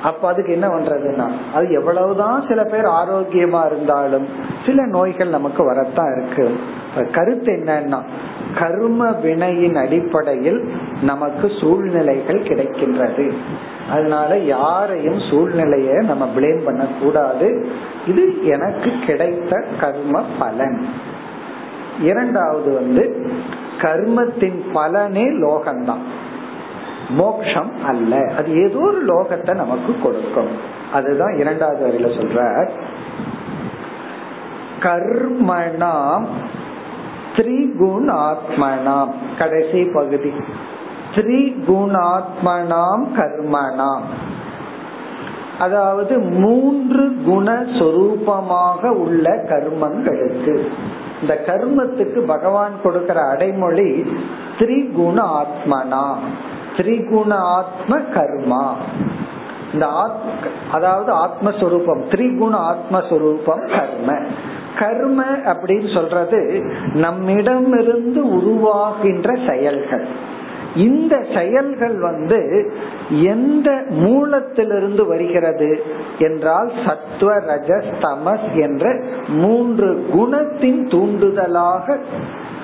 [0.02, 4.26] அப்ப அதுக்கு என்ன பண்றதுன்னா அது எவ்வளவுதான் சில பேர் ஆரோக்கியமா இருந்தாலும்
[4.66, 6.56] சில நோய்கள் நமக்கு வரத்தான் இருக்கு.
[7.12, 8.00] கருத்து என்னன்னா
[8.58, 10.70] கர்ம வினையின் அடிப்படையில்
[11.02, 13.32] நமக்கு சூழ்நிலைகள் கிடைக்கின்றது.
[13.90, 17.66] அதனால யாரையும் சூழ்நிலைய நம்ம பிளேம் பண்ண கூடாது
[18.06, 20.86] இது எனக்கு கிடைத்த கர்ம பலன்.
[22.02, 23.26] இரண்டாவது வந்து
[23.78, 26.04] கர்மத்தின் பலனே லோகம்தான்.
[27.16, 28.32] மோக்ஷம் அல்ல.
[28.36, 30.48] அது ஏதோ ஒரு லோகத்தை நமக்கு கொடுக்கும்.
[30.92, 32.68] அதுதான் இரண்டாவது வரையில சொல்ற.
[34.80, 36.26] கர்மணாம்
[37.36, 39.12] திரிகுணாத்மனாம்.
[39.38, 40.32] கடைசி பகுதி.
[41.14, 44.02] திரிகுணாத்மனாம் கர்மணாம்.
[45.58, 50.66] அதாவது மூன்று குண சொரூபமாக உள்ள கர்மங்களுக்கு.
[51.20, 54.16] இந்த கர்மத்துக்கு பகவான் கொடுக்கிற அடைமொழி
[54.58, 56.14] திரிகுண ஆத்மனா
[56.76, 58.74] திரிகுண ஆத்ம கர்மா.
[59.72, 59.88] இந்த
[60.72, 64.18] அதாவது ஆத்மஸ்வரூபம் திரிகுண ஆத்மஸ்வரூபம் கர்ம.
[64.78, 66.62] கர்ம அப்படின்னு சொல்றது
[66.94, 70.06] நம்மிடமிருந்து உருவாகின்ற செயல்கள்.
[70.76, 72.72] இந்த செயல்கள் வந்து
[73.10, 75.82] எந்த மூலத்திலிருந்து வருகிறது
[76.18, 81.98] என்றால் சத்வ ரஜஸ் தமஸ் என்ற மூன்று குணத்தின் தூண்டுதலாக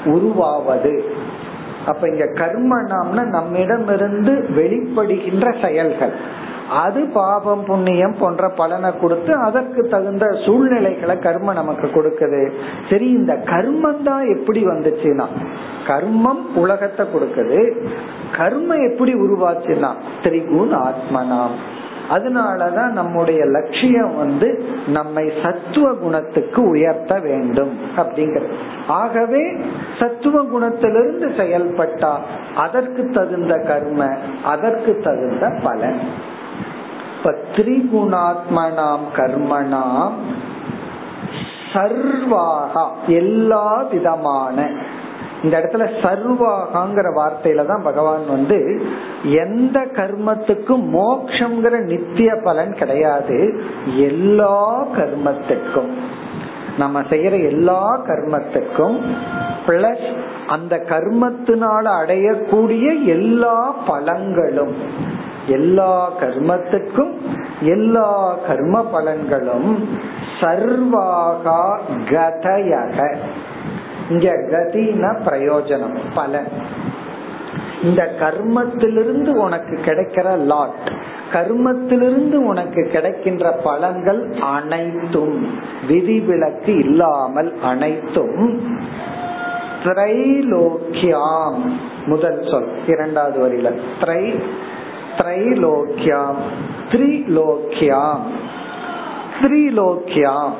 [0.04, 1.04] உருவாவது.
[1.90, 6.14] அப்ப இங்க கர்மணம்னா நம்மிடமிருந்து வெளிப்படுகின்ற செயல்கள்.
[6.84, 12.42] அது பாபம் புண்ணியம் போன்ற பலனை கொடுத்து அதற்கு தகுந்த சூழ்நிலைகளை கர்ம நமக்கு கொடுக்குது.
[12.90, 15.26] சரி இந்த கர்மம் தான் எப்படி வந்துச்சுன்னா
[15.90, 17.60] கர்மம் உலகத்தை கொடுக்குது.
[18.38, 21.56] கர்மம் எப்படி உருவாச்சுன்னா திரிகுண் ஆத்மனாம்
[22.10, 28.52] அதனாலதான் நம்முடைய லட்சியம் வந்து நம்மை சத்துவ குணத்துக்கு உயர்த்த வேண்டும் அப்படிங்கிறது.
[28.88, 29.56] ஆகவே
[29.98, 32.12] சத்துவ குணத்திலிருந்து செயல்பட்டா
[32.56, 34.10] அதற்கு தகுந்த கர்ம
[34.44, 36.00] அதற்கு தகுந்த பலன்.
[37.18, 40.18] இப்ப திரிகுணாத்மனாம் கர்மனாம்
[41.72, 44.70] சர்வாகா எல்லா விதமான
[45.42, 48.58] இந்த இடத்துல சர்வாகாங்கிற வார்த்தையில தான் பகவான் வந்து
[49.22, 53.38] எந்த கர்மத்துக்கும் மோக்ஷங்கிற நித்திய பலன் கிடையாது
[53.96, 55.92] எல்லா கர்மத்துக்கும்.
[56.78, 58.98] நம்ம செய்யற எல்லா கர்மத்துக்கும்
[59.66, 60.08] பிளஸ்
[60.46, 64.74] அந்த கர்மத்தினால அடையக்கூடிய எல்லா பலங்களும்
[65.46, 67.12] எல்லா கர்மத்துக்கும்
[67.60, 69.70] எல்லா கர்ம பலன்களும்
[70.40, 71.62] சர்வாகா
[72.10, 72.98] கதையக.
[74.08, 76.48] இங்க கதினா பிரயோஜனம் பலன்.
[77.82, 80.92] இந்த கர்மத்திலிருந்து உனக்கு கிடைக்கிற லாட்
[81.32, 85.46] கர்மத்திலிருந்து உனக்கு கிடைக்கின்ற பலன்கள் அனைத்தும்
[85.88, 88.60] விதிவிலக்கு இல்லாமல் அனைத்தும்
[89.84, 91.60] திரைலோக்கியாம்
[92.06, 93.68] முதல் சொல் இரண்டாவது வரியில.
[94.00, 94.22] திரை
[95.18, 96.40] திரைலோக்கியாம்
[96.90, 98.24] த்ரிலோக்கியாம்
[99.40, 100.56] த்ரிலோக்கியாம்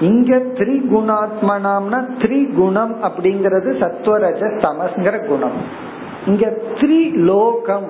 [0.00, 5.52] இங்க திரிகுணாத்மனாம்னா திரிகுணம் அப்படிங்கறது சத்வரஜ தமஸ்ங்கிற குணம்.
[6.26, 7.84] இங்க த்ரிலோகம்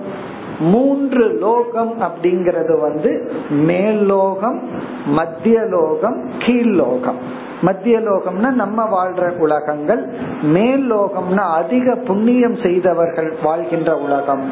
[0.61, 4.61] மூன்று லோகம் அப்படிங்கறது வந்து மேல் லோகம்
[5.07, 7.17] மத்திய லோகம் கீழ் லோகம்
[7.63, 10.07] மத்திய லோகம்னா நம்ம வாழ்ற உலகங்கள்
[10.43, 14.43] மேல் லோகம்னா அதிக புண்ணியம் செய்தவர்கள் வாழ்கின்ற உலகம்.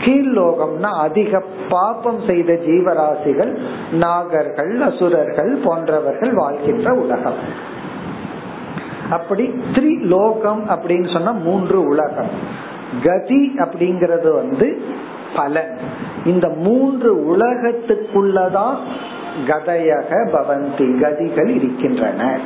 [0.00, 3.58] கீழ்லோகம்னா அதிக பாப்பம் செய்த ஜீவராசிகள்
[3.92, 7.68] நாகர்கள் அசுரர்கள் போன்றவர்கள் வாழ்கின்ற உலகம்.
[9.10, 12.30] அப்படி த்ரிலோகம் அப்படின்னு சொன்னா மூன்று உலகம்.
[13.02, 14.82] கதி அப்படிங்கறது வந்து
[15.36, 15.76] பலன்.
[16.24, 18.76] இந்த மூன்று உலகத்துக்குள்ளதான்
[19.46, 22.38] கதையக பவந்தி கதிகள் இருக்கின்றன.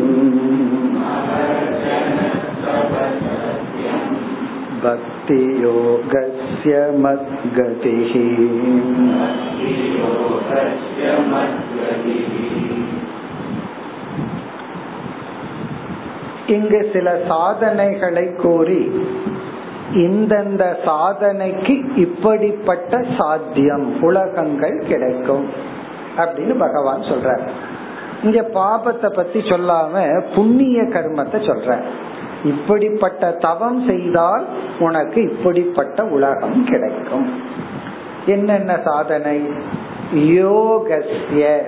[5.33, 8.13] भक्तियोगस्य मद्गतिः
[16.49, 18.93] இங்கு சில சாதனைகளை கூறி
[20.05, 25.74] இந்தந்த சாதனைக்கு இப்படிப்பட்ட சாத்தியம் உலகங்கள் கிடைக்கும்
[26.18, 27.40] அப்படின்னு பகவான் சொல்ற
[28.24, 31.80] இங்க பாபத்தை பத்தி சொல்லாம புண்ணிய கர்மத்தை சொல்ற
[32.44, 34.46] இப்படிப்பட்ட தவம் செய்தால்
[34.80, 37.42] உனக்கு இப்படிப்பட்ட உலகம் கிடைக்கும்.
[38.26, 39.50] என்னென்ன சாதனை?
[40.16, 41.60] யோகஸ்ய.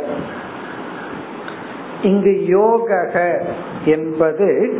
[2.01, 3.11] இங்கு யோக
[3.85, 4.77] என்பது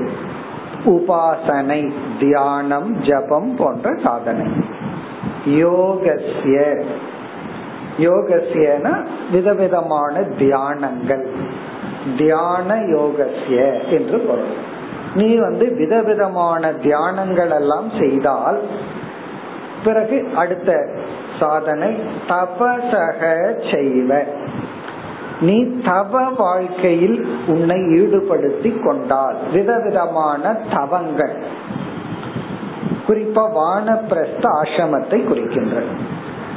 [0.86, 4.48] உபாசனை தியானம் ஜபம் போன்ற சாதனை.
[5.46, 6.84] யோகஸ்ய.
[7.98, 11.26] யோகசியன விதவிதமான தியானங்கள்.
[12.18, 14.76] தியான யோகசிய என்று பொருள்.
[15.16, 18.60] நீ வந்து விதவிதமான தியானங்கள் எல்லாம் செய்தால்
[19.84, 20.88] பிறகு அடுத்த
[21.40, 23.22] சாதனை தபசக
[23.72, 24.24] செய்வ.
[25.42, 29.36] நீ தவ வாழ்க்கையில் உன்னை ஈடுபடுத்தி கொண்டால்.
[29.54, 31.36] விதவிதமான தவங்கள்.
[33.08, 35.82] குறிப்பா வானப்பிரஸ்த ஆசிரமத்தை குறிக்கின்ற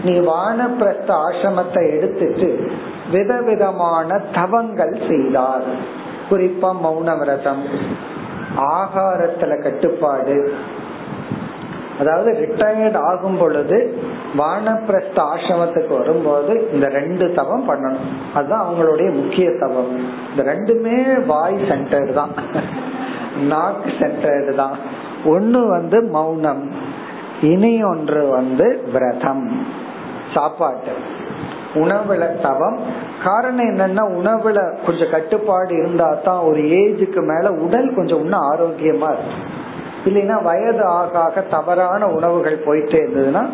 [0.04, 2.70] நீ வானப்பிரஸ்த ஆசிரமத்தை எடுத்துட்டு
[3.10, 5.62] விதவிதமான தவங்கள் செய்தார்.
[6.30, 7.64] குறிப்பா மௌன விரதம்
[8.56, 10.54] ஆகாரத்துல கட்டுப்பாடு.
[12.00, 13.98] அதாவது ரிட்டையர்ட் ஆகும் பொழுது
[14.38, 18.34] வானப்பிரஸ்த ஆசிரமத்துக்கு வரும்போது இந்த ரெண்டு தவம் பண்ணணும்.
[18.34, 19.98] அதுதான் அவங்களுடைய முக்கிய தவம்.
[20.30, 22.30] இந்த ரெண்டுமே வாய் சென்டர்டு தான்.
[23.48, 24.76] நாக்கு சென்டர்டு தான்.
[25.24, 26.70] ஒன்னு வந்து மௌனம்
[27.42, 29.78] இனி ஒன்று வந்து விரதம்.
[30.34, 30.92] சாப்பாட்டு.
[31.74, 32.78] உணவுல தவம்.
[33.24, 39.58] காரணம் என்னன்னா உணவுல கொஞ்சம் கட்டுப்பாடு இருந்தா தான் ஒரு ஏஜுக்கு மேல உடல் கொஞ்சம் இன்னும் ஆரோக்கியமா இருக்கும்.
[40.04, 43.48] இல்லைன்னா வயது ஆக ஆக தவறான உணவுகள் போயிட்டே இருந்ததுன்னா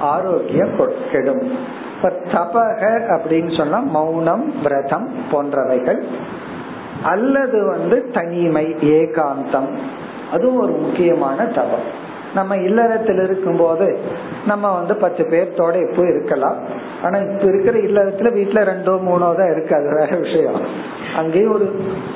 [0.00, 1.58] ஆரோக்கியம் கெடும்.
[1.96, 2.82] இப்ப தபக
[3.16, 6.02] அப்படின்னு சொன்னா மௌனம் விரதம் போன்றவைகள்.
[7.02, 9.68] அல்லது வந்து தனிமை ஏகாந்தம்.
[10.32, 12.02] அதுவும் ஒரு முக்கியமான தபம்.
[12.34, 13.98] நம்ம இல்லறத்தில் இருக்கும் போது
[14.46, 16.58] நம்ம வந்து பத்து பேர்த்தோட இப்போ இருக்கலாம்.
[17.02, 20.58] ஆனா இப்ப இருக்கிற இல்லறத்துல வீட்டுல ரெண்டோ மூணோ தான் இருக்கு அது வேற விஷயம்.
[21.16, 21.66] அங்கேயும் ஒரு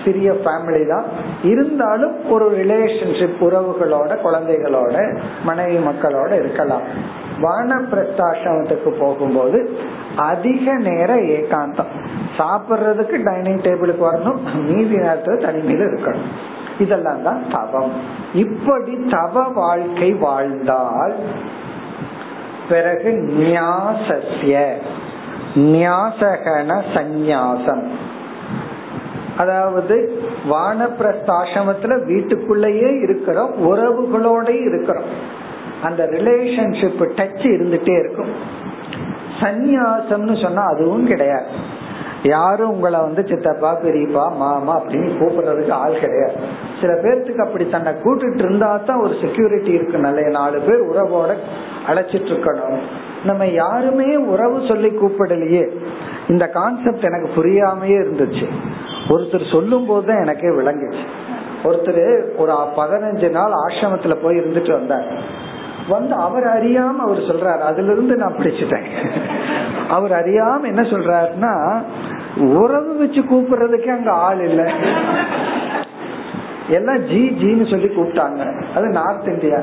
[0.05, 1.05] சிறிய ஃபேமிலி தான்.
[1.43, 4.97] இருந்தாலும் ஒரு ரிலேஷன்ஷிப் உறவுகளோட குழந்தைகளோட
[5.45, 6.83] மனைவி மக்களோட இருக்கலாம்.
[7.43, 9.71] வானப்பிரஸ்தாசிரமத்துக்கு போகும்போது
[10.17, 11.93] அதிக நேரம் ஏகாந்தம்.
[12.39, 16.29] சாப்பிட்றதுக்கு டைனிங் டேபிளுக்கு வரணும் மீதி நேரத்துல தனிமையில இருக்கணும்.
[16.79, 17.93] இதெல்லாம் தான் தவம்.
[18.35, 21.15] இப்படி தவ வாழ்க்கை வாழ்ந்தால்
[22.69, 24.71] பிறகு நியாசஸ்ய
[25.55, 27.83] நியாசகன சந்நியாசம்.
[29.37, 35.37] அதாவது வானப்பிரஸ்தாசிரமத்துல வீட்டுக்குள்ளேயே இருக்கிறோம் உறவுகளோட இருக்கிறோம்.
[35.83, 38.33] அந்த ரிலேஷன்ஷிப் டச் இருந்துட்டே இருக்கும்.
[39.41, 41.47] சந்நியாசம்னு சொன்னா அதுவும் கிடையாது.
[42.23, 46.33] யாரும் உங்களை வந்து சித்தப்பா பெரியப்பா மாமா அப்படின்னு கூப்பிடுறதுக்கு ஆள் கிடையாது.
[46.81, 49.99] சில பேர்த்துக்கு அப்படி தன்னை கூட்டுட்டு இருந்தா தான் ஒரு செக்யூரிட்டி இருக்கு.
[49.99, 51.35] நல்ல நாலு பேர் உறவோட
[51.87, 52.79] அழைச்சிட்டு இருக்கணும்.
[53.25, 55.71] நம்ம யாருமே உறவு சொல்லி கூப்பிடலையே.
[56.29, 58.47] இந்த கான்செப்ட் எனக்கு புரியாமையே இருந்துச்சு.
[59.09, 61.05] ஒருத்தர் சொல்லும் போதுதான் எனக்கே விளங்குச்சு.
[61.65, 65.47] ஒருத்தர் ஒரு பதினஞ்சு நாள் ஆசிரமத்துல போய் இருந்துட்டு வந்தார்.
[65.89, 67.61] வந்து அவர் அறியாம அவர் சொல்றாரு.
[67.61, 68.85] அதுல இருந்து நான் பிடிச்சிட்டேன்.
[69.89, 71.83] அவர் அறியாம என்ன சொல்றாருன்னா
[72.37, 74.73] உறவு வச்சு கூப்பிடுறதுக்கே அங்க ஆள் இல்ல.
[76.69, 78.63] எல்லாம் ஜி ஜின்னு சொல்லி கூப்பிட்டாங்க.
[78.77, 79.59] அது நார்த் இந்தியா.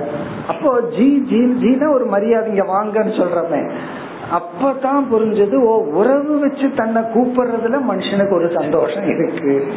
[0.47, 3.71] அப்போ ஜி ஜி ஜினா ஒரு மரியாதை இங்க வாங்கன்னு சொல்றமே.
[4.37, 9.73] அப்பதான் புரிஞ்சது ஓ உறவு வச்சு தன்னை கூப்பிடுறதுல மனுஷனுக்கு ஒரு சந்தோஷம் இருக்கு.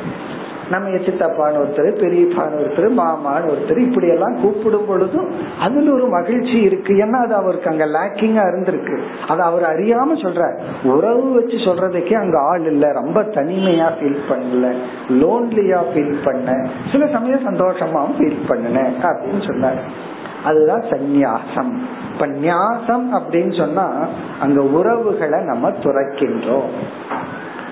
[0.71, 6.95] நம்ம சித்தப்பான்னு ஒருத்தர் பெரியப்பான்னு ஒருத்தர் மாமான்னு ஒருத்தர் இப்படி எல்லாம் கூப்பிடும் பொழுதும் அதுல ஒரு மகிழ்ச்சி இருக்கு.
[6.95, 9.01] ஏன்னா அது அவருக்கு அங்க லேக்கிங்கா இருந்திருக்கு.
[9.29, 12.93] அது அவர் அறியாம சொல்ற உறவு வச்சு சொல்றதுக்கே அங்க ஆள் இல்ல.
[12.93, 14.75] ரொம்ப தனிமையா ஃபீல் பண்ணல.
[15.09, 16.67] லோன்லியா ஃபீல் பண்ண.
[16.93, 20.07] சில சமயம் சந்தோஷமாவும் ஃபீல் பண்ணினேன் அப்படின்னு சொன்னார்.
[20.45, 21.79] அதுதான் சந்நியாசம்.
[22.13, 24.07] இப்ப நியாசம் அப்படின்னு சொன்னா
[24.41, 26.69] அங்க உறவுகளை நம்ம துறக்கின்றோம்.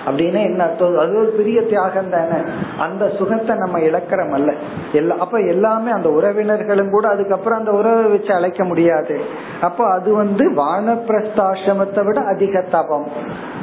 [0.07, 0.99] அப்படின்னா என்ன அர்த்தம்?
[0.99, 2.41] அது ஒரு பெரிய தியாகம் தானே.
[2.79, 4.53] அந்த சுகத்தை நம்ம இழக்கிறோம் அல்ல.
[4.93, 9.21] எல்லா அப்ப எல்லாமே அந்த உறவினர்களும் கூட அதுக்கப்புறம் அந்த உறவை வச்சு அழைக்க முடியாது.
[9.61, 13.09] அப்போ அது வந்து வானப்பிரஸ்தாசிரமத்தை விட அதிக தபம்.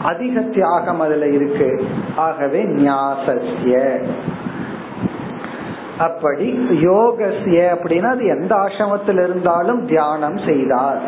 [0.03, 1.86] அதிக தியாகம் அதுல இருக்கு.
[2.15, 4.03] ஆகவே நியாசஸ்ய
[5.97, 11.01] அப்படி யோகசிய அப்படின்னா அது எந்த ஆசிரமத்தில் இருந்தாலும் தியானம் செய்தார்.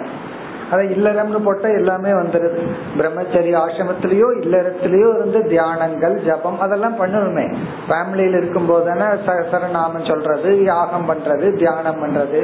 [0.75, 2.61] அத இல்லறம்னு போட்டா எல்லாமே வந்துருது.
[2.97, 7.45] பிரம்மச்சரிய ஆசிரமத்திலயோ இல்லறத்திலயோ இருந்து தியானங்கள் ஜபம் அதெல்லாம் பண்ணுவோமே
[7.89, 12.41] ஃபேமிலியில இருக்கும் போதுதானே சரணாமம் சொல்றது யாகம் பண்றது தியானம் பண்றது.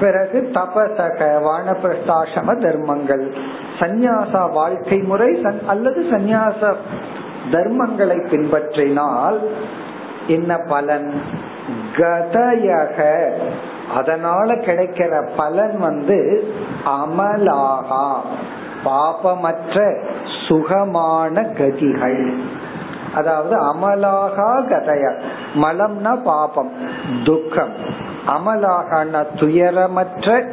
[0.00, 3.24] பிறகு தபசக வானப்பிரஸ்தாசிரம தர்மங்கள்.
[3.78, 5.30] சந்நியாசா வாழ்க்கை முறை
[5.66, 6.74] அல்லது சந்நியாச
[7.50, 9.38] தர்மங்களை பின்பற்றினால்
[10.26, 11.10] என்ன பலன்?
[11.96, 12.98] கதயக.
[13.94, 16.48] அதனால கிடைக்கிற பலன் வந்து
[16.86, 18.14] அமலாகா
[18.84, 20.04] பாபமற்ற
[20.48, 22.34] சுகமான கதிகள்.
[23.14, 25.20] அதாவது அமலாகா கதைய.
[25.54, 26.72] மலம்னா பாபம்
[27.24, 27.72] துக்கம்.
[28.26, 30.48] அமலாகன துயரமற்ற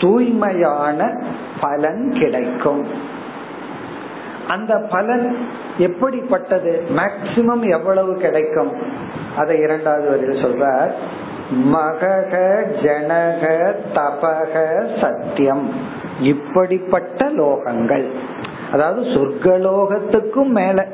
[0.00, 1.22] தூய்மையான
[1.60, 2.86] பலன் கிடைக்கும்.
[4.48, 6.84] அந்த பலன் எப்படிப்பட்டது?
[6.96, 8.72] மேக்சிமம் எவ்வளவு கிடைக்கும்?
[9.36, 10.92] அதை இரண்டாவது வரையில் சொல்ற
[11.50, 12.32] மகக
[12.82, 14.54] ஜனக தபக
[15.00, 15.72] சத்தியம்
[16.20, 18.10] இப்படிப்பட்ட லோகங்கள்.
[18.72, 20.86] அதாவது சொர்க்கலோகத்துக்கும் மேல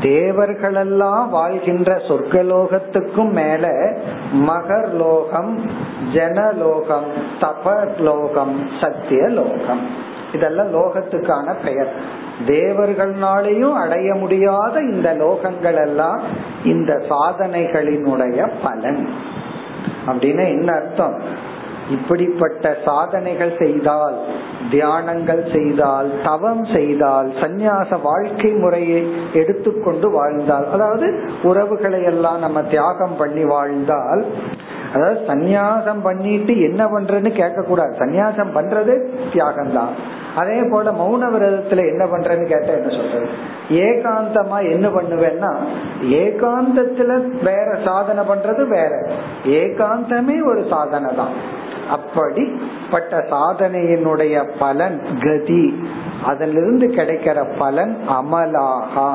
[0.00, 3.92] தேவர்களெல்லாம் வாழ்கின்ற சொர்க்கலோகத்துக்கும் மேல
[4.32, 5.70] மகர் லோகம்
[6.14, 7.08] ஜனலோகம்
[7.40, 9.86] தபலோகம் சத்திய லோகம்
[10.32, 11.92] இதெல்லாம் லோகத்துக்கான பெயர்.
[12.46, 16.20] தேவர்களாலேயும் அடைய முடியாத இந்த லோகங்கள் எல்லாம்
[16.64, 19.08] இந்த சாதனைகளினுடைய பலன்.
[20.06, 21.16] அப்படின்னா என்ன அர்த்தம்?
[21.90, 24.14] இப்படிப்பட்ட சாதனைகள் செய்தால்
[24.70, 29.00] தியானங்கள் செய்தால் தவம் செய்தால் சந்நியாச வாழ்க்கை முறையை
[29.32, 31.08] எடுத்துக்கொண்டு வாழ்ந்தால் அதாவது
[31.42, 34.22] உறவுகளை எல்லாம் நம்ம தியாகம் பண்ணி வாழ்ந்தால்
[34.92, 38.94] அதாவது சந்நியாசம் பண்ணிட்டு என்ன பண்றேன்னு கேட்க கூடாது சந்நியாசம் பண்றது
[39.32, 39.94] தியாகம் தான்
[40.36, 43.26] அதே போல மௌன விரதத்துல என்ன பண்றேன்னு கேட்டா என்ன சொல்றது?
[43.82, 45.50] ஏகாந்தமா என்ன பண்ணுவேன்னா
[46.18, 47.12] ஏகாந்தத்துல
[47.42, 48.92] வேற சாதனை பண்றது வேற.
[49.44, 55.88] ஏகாந்தமே ஒரு சாதனை தான் அப்படிப்பட்ட சாதனையினுடைய பலன் கதி.
[56.24, 59.14] அதிலிருந்து கிடைக்கிற பலன் அமலாகா.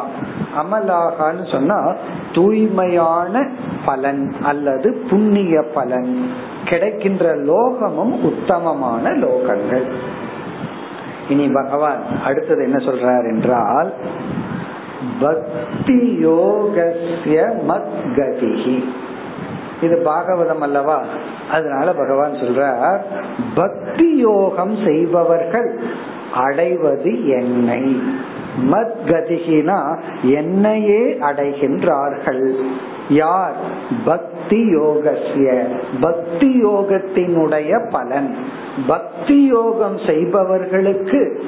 [0.58, 1.96] அமலாகான்னு சொன்னா
[2.34, 3.50] தூய்மையான
[3.86, 6.32] பலன் அல்லது புண்ணிய பலன்.
[6.66, 9.88] கிடைக்கின்ற லோகமும் உத்தமமான லோகங்கள்.
[11.30, 13.94] இனி பகவான் அடுத்தது என்ன சொல்றார் என்றால்
[15.20, 18.84] பக்தி யோகசிய மத்கதிகி
[19.82, 21.04] இது பாகவதம் அல்லவா?
[21.52, 23.00] அதனால பகவான் சொல்றார்
[23.56, 25.80] பக்தி யோகம் செய்பவர்கள்
[26.34, 28.02] அடைவது என்னை.
[28.72, 32.56] மத்கதிகினா என்னையே அடைகின்றார்கள்.
[33.10, 33.56] யார்?
[34.06, 35.68] பக்தி யோகசிய
[36.02, 38.36] பக்தி யோகத்தினுடைய பலன்.
[38.88, 41.44] பக்தி யோகம் செய்பவர்களுக்கு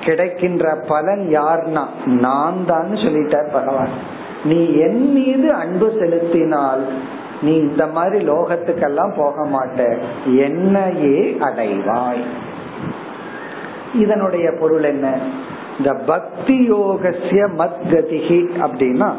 [0.00, 1.84] கிடைக்கின்ற பலன் யார்னா?
[2.04, 4.22] நான் தான் சொல்லிட்டார் பகவான்.
[4.44, 6.84] நீ என் மீது அன்பு செலுத்தினால்
[7.44, 9.98] நீ இந்த மாதிரி லோகத்துக்கெல்லாம் போக மாட்ட.
[10.36, 12.24] என்னையே அடைவாய்.
[13.94, 15.18] இதனுடைய பொருள் என்ன?
[15.78, 19.12] இந்த பக்தி யோகசிய மத்கதிகி அப்படின்னா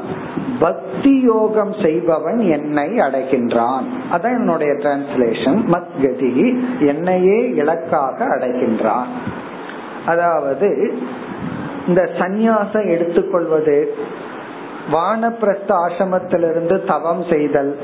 [0.59, 3.86] பக்தி யோகம் செய்பவன் என்னை அடைகின்றான்.
[4.11, 6.47] அதான் என்னுடைய டிரான்ஸ்லேஷன் மத்கதிகி
[6.80, 9.11] என்னையே இலக்காக அடைகின்றான்.
[10.05, 10.97] அதாவது
[11.88, 13.95] இந்த சந்நியாசம் எடுத்துக்கொள்வது
[14.91, 17.80] வானப்பிரஸ்த ஆசிரமத்திலிருந்து தவம் செய்தல்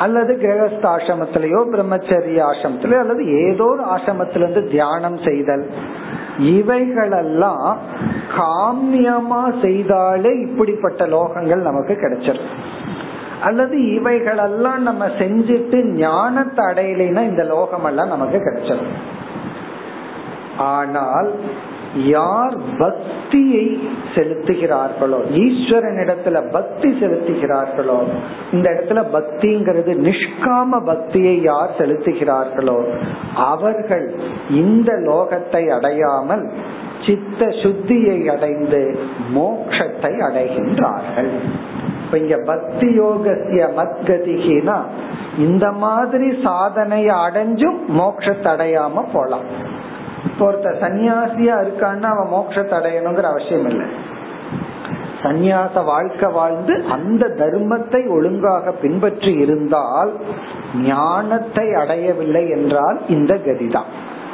[0.00, 5.64] அல்லது கிரகஸ்த ஆசிரமத்திலேயோ பிரம்மச்சரிய ஆசிரமத்திலேயோ அல்லது ஏதோ ஒரு ஆசிரமத்திலிருந்து தியானம் செய்தல்.
[6.38, 7.70] இவைகளெல்லாம்
[8.36, 12.52] காமியமா செய்தாலே இப்படிப்பட்ட லோகங்கள் நமக்கு கிடைச்சிடும்
[13.42, 18.94] அல்லது இவைகளெல்லாம் நம்ம செஞ்சுட்டு ஞானத்தை அடையலைன்னா இந்த லோகம் எல்லாம் நமக்கு கிடைச்சிடும்
[20.74, 21.30] ஆனால்
[21.94, 23.80] யார் பக்தியை
[24.14, 27.98] செலுத்துகிறார்களோ ஈஸ்வரனிடத்துல பக்தி செலுத்துகிறார்களோ
[28.52, 32.78] இந்த இடத்துல பக்திங்கிறது நிஷ்காம பக்தியை யார் செலுத்துகிறார்களோ
[33.34, 34.14] அவர்கள்
[34.50, 36.50] இந்த லோகத்தை அடையாமல்
[37.06, 38.98] சித்த சுத்தியை அடைந்து
[39.34, 41.32] மோக்ஷத்தை அடைகின்றார்கள்.
[42.04, 44.78] இப்ப இங்க பக்தி யோகசிய மத்கதிகினா
[45.38, 49.69] இந்த மாதிரி சாதனையை அடைஞ்சும் மோட்சத்தை அடையாம போலாம்.
[50.24, 53.86] இப்போ ஒருத்த சன்னியாசியா இருக்கான்னா அவன் மோட்சத்தை அடையணுங்கிற அவசியம் இல்லை.
[55.22, 60.12] சந்நியாச வாழ்க்கை வாழ்ந்து அந்த தர்மத்தை ஒழுங்காக பின்பற்றி இருந்தால்
[60.82, 63.90] ஞானத்தை அடையவில்லை என்றால் இந்த கதிதான்.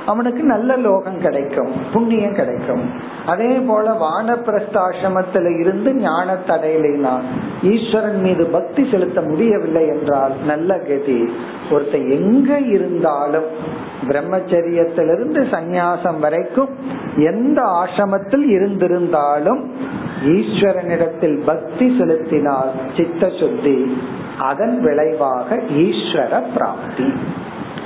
[0.07, 2.85] அவனுக்கு நல்ல லோகம் கிடைக்கும் புண்ணியம் கிடைக்கும்.
[3.27, 7.15] அதே போல வானப்பிரஸ்தாசிரமத்தில இருந்து ஞானத்தடையினா
[7.63, 11.21] ஈஸ்வரன் மீது பக்தி செலுத்த முடியவில்லை என்றால் நல்ல கதி.
[11.71, 13.49] ஒருத்த எங்க இருந்தாலும்
[14.09, 16.69] பிரம்மச்சரியத்திலிருந்து சந்நியாசம் வரைக்கும்
[17.17, 19.63] எந்த ஆசிரமத்தில் இருந்திருந்தாலும்
[20.35, 23.77] ஈஸ்வரனிடத்தில் பக்தி செலுத்தினால் சித்த சுத்தி
[24.39, 27.09] அதன் விளைவாக ஈஸ்வர பிராப்தி.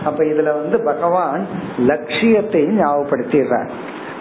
[0.04, 1.46] அப்ப இதுல வந்து பகவான்
[1.78, 3.70] லட்சியத்தை ஞாபகப்படுத்திடுறார்.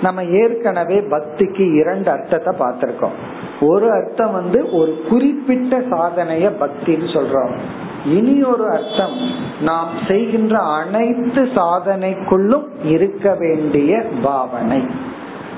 [0.02, 3.18] நம்ம ஏற்கனவே பக்திக்கு இரண்டு அர்த்தத்தை பார்த்திருக்கோம்.
[3.62, 7.54] ஒரு அர்த்தம் வந்து ஒரு குறிப்பிட்ட சாதனைய பக்தின்னு சொல்றோம்.
[8.06, 9.16] இனி ஒரு அர்த்தம்
[9.62, 14.82] நாம் செய்கின்ற அனைத்து சாதனைக்குள்ளும் இருக்க வேண்டிய பாவனை.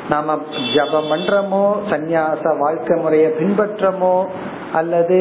[0.10, 0.38] நாம
[0.76, 4.26] ஜபம் பண்றோமோ சந்நியாச வாழ்க்கை முறையை பின்பற்றமோ
[4.74, 5.20] அல்லது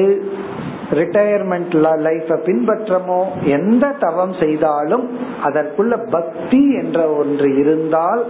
[0.99, 1.75] ரிட்டையர்மெண்ட்
[2.07, 3.19] லைஃப பின்பற்றமோ
[3.57, 5.05] எந்த தவம் செய்தாலும்
[5.47, 8.23] அதற்குள்ள பக்தி என்ற ஒன்று இருந்தால்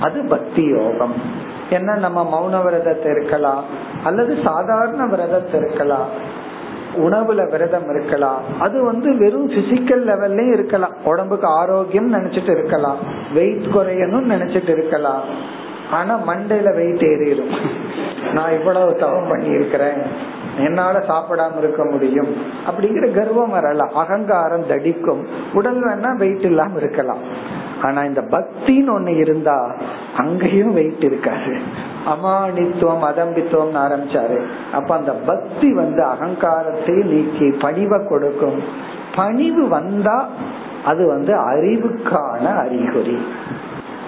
[0.00, 1.14] அது பக்தி யோகம்.
[1.70, 3.64] என்ன நம்ம மௌன விரதத்தை இருக்கலாம்
[4.04, 6.10] அல்லது சாதாரண விரதத்தை இருக்கலாம்
[7.04, 10.94] உணவுல விரதம் இருக்கலாம் அது வந்து வெறும் பிசிக்கல் லெவல்லயும் இருக்கலாம்.
[11.04, 13.00] உடம்புக்கு ஆரோக்கியம் நினைச்சிட்டு இருக்கலாம்
[13.34, 15.24] வெயிட் குறையணும் நினைச்சிட்டு இருக்கலாம்.
[15.90, 17.54] ஆனா மண்டையில வெயிட் ஏறிடும்.
[18.32, 20.00] நான் இவ்வளவு தவம் பண்ணி இருக்கிறேன்
[20.58, 22.36] என்னால சாப்பிடாம இருக்க முடியும்
[22.66, 25.24] அப்படிங்கிற கர்வம் வரலாம் அகங்காரம் தடிக்கும்.
[25.52, 27.18] உடல் வேணா வெயிட் இல்லாம இருக்கலாம்.
[27.82, 29.74] ஆனா இந்த பக்தின்னு ஒண்ணு இருந்தா
[30.16, 31.58] அங்கேயும் வெயிட் இருக்காது.
[32.06, 34.40] அமானித்துவம் அதம்பித்துவம் ஆரம்பிச்சாரு.
[34.72, 38.62] அப்ப அந்த பக்தி வந்து அகங்காரத்தை நீக்கி பணிவை கொடுக்கும்.
[39.14, 40.28] பணிவு வந்தா
[40.84, 43.26] அது வந்து அறிவுக்கான அறிகுறி.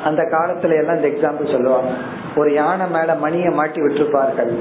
[0.05, 1.91] அந்த காலத்துல எல்லாம் இந்த எக்ஸாம்பிள் சொல்லுவாங்க.
[2.37, 4.53] ஒரு யானை மேல மணியை மாட்டி விட்டுருப்பார்கள்.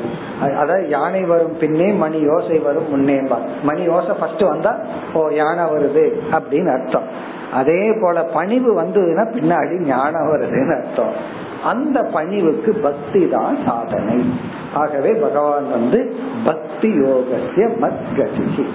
[0.62, 4.74] அதாவது யானை வரும் பின்னே மணி யோசை வரும் முன்னேம்பா மணி யோசை ஃபர்ஸ்ட் வந்தா
[5.14, 7.08] ஓ யானை வருது அப்படின்னு அர்த்தம்.
[7.54, 11.16] அதே போல பணிவு வந்ததுன்னா பின்னாடி ஞானம் வருதுன்னு அர்த்தம்.
[11.64, 14.18] அந்த பணிவுக்கு பக்தி தான் சாதனை.
[14.74, 16.00] ஆகவே பகவான் வந்து
[16.46, 18.66] பக்தி யோகசிய மத்கதி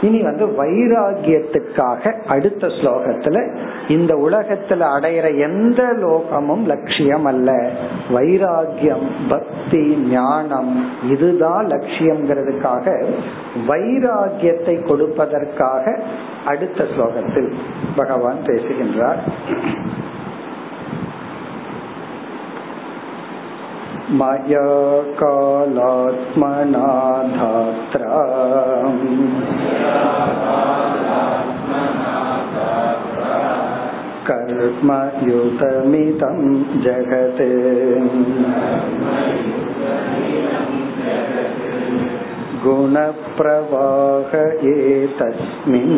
[0.00, 3.38] இனி வந்து வைராகியத்துக்காக அடுத்த ஸ்லோகத்துல
[3.88, 7.50] இந்த உலகத்துல அடையிற எந்த லோகமும் லட்சியம் அல்ல
[8.12, 10.72] வைராகியம் பக்தி ஞானம்
[11.10, 12.84] இதுதான் லட்சியம்ங்கிறதுக்காக
[13.70, 15.84] வைராகியத்தை கொடுப்பதற்காக
[16.44, 17.50] அடுத்த ஸ்லோகத்தில்
[17.96, 19.22] பகவான் பேசுகின்றார்
[24.10, 24.66] मया
[25.18, 26.90] कालात्मना
[27.30, 28.10] धात्रा
[34.71, 37.41] कर्मयुतमिदं जगत्।
[42.65, 45.91] गुणप्रवाह एतस्मिन्।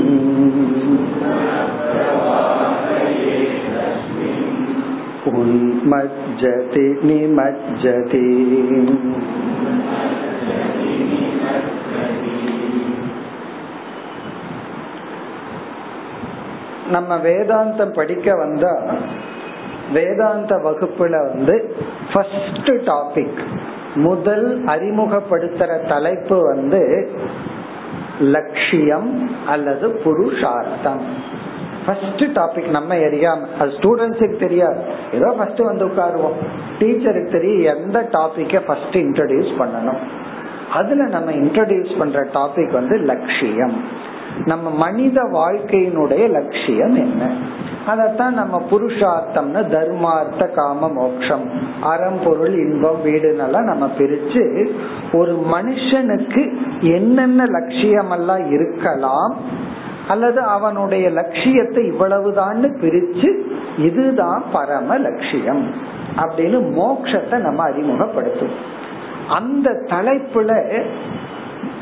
[5.38, 8.54] उन्मज्जति निमज्जति।
[16.96, 18.74] நம்ம வேதாந்தம் படிக்க வந்தா
[19.94, 21.56] வேதாந்த வகுப்புல வந்து
[22.14, 23.42] ஃபர்ஸ்ட் டாபிக்
[24.08, 26.82] முதல் அறிமுகப்படுத்துற தலைப்பு வந்து
[28.36, 29.12] லட்சியம்
[29.48, 31.04] அல்லது புருஷார்த்தம்.
[31.86, 34.82] ஃபர்ஸ்ட் டாபிக் நம்ம எரியாம அது ஸ்டூடெண்ட்ஸுக்கு தெரியாது.
[35.14, 36.38] ஏதோ ஃபர்ஸ்ட் வந்து உட்காருவோம்.
[36.80, 40.02] டீச்சருக்கு தெரியும் எந்த டாபிக்க ஃபர்ஸ்ட் இன்ட்ரடியூஸ் பண்ணணும்.
[40.72, 43.76] அதுல நம்ம இன்ட்ரடியூஸ் பண்ற டாபிக் வந்து லட்சியம்.
[44.46, 47.24] நம்ம மனித வாழ்க்கையினுடைய லட்சியம் என்ன?
[47.88, 51.46] அதத்தான் நம்ம புருஷார்த்தம்னு தர்மார்த்த காம மோட்சம்
[51.82, 54.44] அறம் பொருள் இன்பம் வீடுனெல்லாம் நம்ம பிரிச்சு
[55.14, 56.44] ஒரு மனுஷனுக்கு
[56.80, 59.36] என்னென்ன லட்சியம் எல்லாம் இருக்கலாம்
[60.08, 63.30] அல்லது அவனுடைய லட்சியத்தை இவ்வளவுதான் பிரிச்சு
[63.78, 65.64] இதுதான் பரம லட்சியம்
[66.16, 68.56] அப்படின்னு மோக்ஷத்தை நம்ம அறிமுகப்படுத்தும்
[69.28, 70.52] அந்த தலைப்புல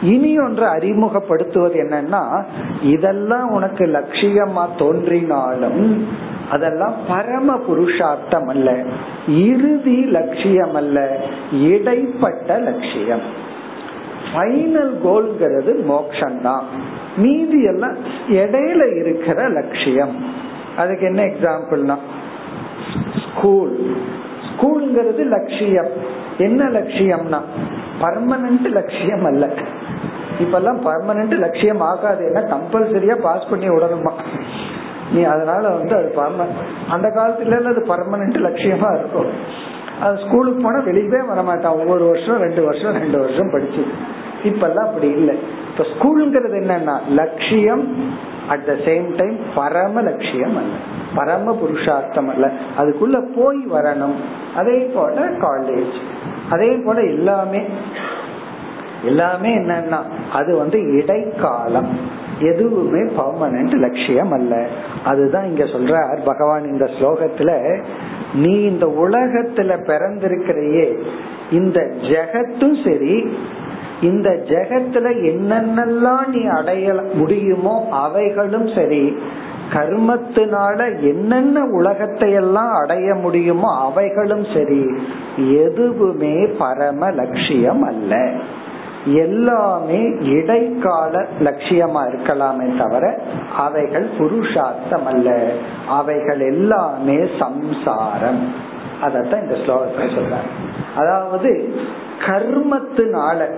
[0.02, 2.44] இனி ஒன்று அறிமுகப்படுத்துவது என்னன்னா
[2.82, 6.08] இதெல்லாம் உனக்கு லட்சியமா தோன்றினாலும்
[6.50, 8.84] அதெல்லாம் பரம புருஷார்த்தம் அல்ல.
[9.28, 11.20] இறுதி லட்சியம் அல்ல
[11.52, 13.22] இடைப்பட்ட லட்சியம்.
[14.32, 16.64] ஃபைனல் கோல்ங்கிறது மோக்ஷம் தான்
[17.18, 17.96] மீதி எல்லாம்
[18.30, 20.16] இடையில இருக்கிற லட்சியம்.
[20.78, 21.98] அதுக்கு என்ன எக்ஸாம்பிள்னா
[23.26, 23.96] ஸ்கூல்
[24.50, 25.90] ஸ்கூல்ங்கிறது லட்சியம்.
[26.38, 27.40] என்ன லட்சியம்னா?
[28.02, 29.50] பர்மனன்ட் லட்சியம் அல்ல.
[30.40, 34.12] இப்பெல்லாம் பர்மனன்ட் லட்சியம் ஆகாது என்ன கம்பல்சரியா பாஸ் பண்ணி விடணுமா?
[35.14, 36.46] நீ அதனால வந்து அது பர்ம
[36.90, 39.60] அந்த காலத்துல அது பர்மனன்ட் லட்சியமா இருக்கும்.
[40.02, 41.80] அது ஸ்கூலுக்கு போனா வெளியவே வரமாட்டான்.
[41.80, 43.86] ஒவ்வொரு வருஷம் ரெண்டு வருஷம் ரெண்டு வருஷம் படிச்சு.
[44.44, 45.40] இப்பெல்லாம் அப்படி இல்லை.
[45.72, 48.14] இப்ப ஸ்கூலுங்கிறது என்னன்னா லட்சியம்
[48.50, 50.74] அட் த சேம் டைம் பரம லட்சியம் அல்ல.
[51.16, 52.52] பரம புருஷார்த்தம் அல்ல.
[52.80, 54.16] அதுக்குள்ள போய் வரணும்.
[54.56, 55.94] அதே போல காலேஜ்
[56.50, 57.66] அதே போல எல்லாமே.
[59.06, 60.02] எல்லாமே என்னன்னா
[60.34, 62.20] அது வந்து இடைக்காலம்.
[62.40, 64.68] எதுவுமே பர்மனன்ட் லட்சியம் அல்ல
[65.06, 67.84] அதுதான் இங்க சொல்றார் பகவான் இந்த ஸ்லோகத்துல
[68.34, 70.98] நீ இந்த உலகத்துல பிறந்திருக்கிறையே
[71.52, 73.38] இந்த ஜெகத்தும் சரி
[74.02, 79.18] இந்த ஜெகத்துல என்னென்னலாம் நீ அடைய முடியுமோ அவைகளும் சரி
[79.74, 84.86] கர்மத்தினால என்னென்ன உலகத்தை எல்லாம் அடைய முடியுமோ அவைகளும் சரி
[85.50, 88.32] எதுவுமே பரம லட்சியம் அல்ல
[89.06, 93.20] எல்லாமே இடைக்கால லட்சியமா இருக்கலாமே தவிர
[93.58, 95.52] அவைகள் புருஷார்த்தம் அல்ல.
[95.88, 98.54] அவைகள் எல்லாமே சம்சாரம்.
[99.02, 100.34] அதத்தான் இந்த ஸ்லோகத்தை சொல்ற
[100.96, 101.74] அதாவது
[102.26, 103.56] கர்மத்தினால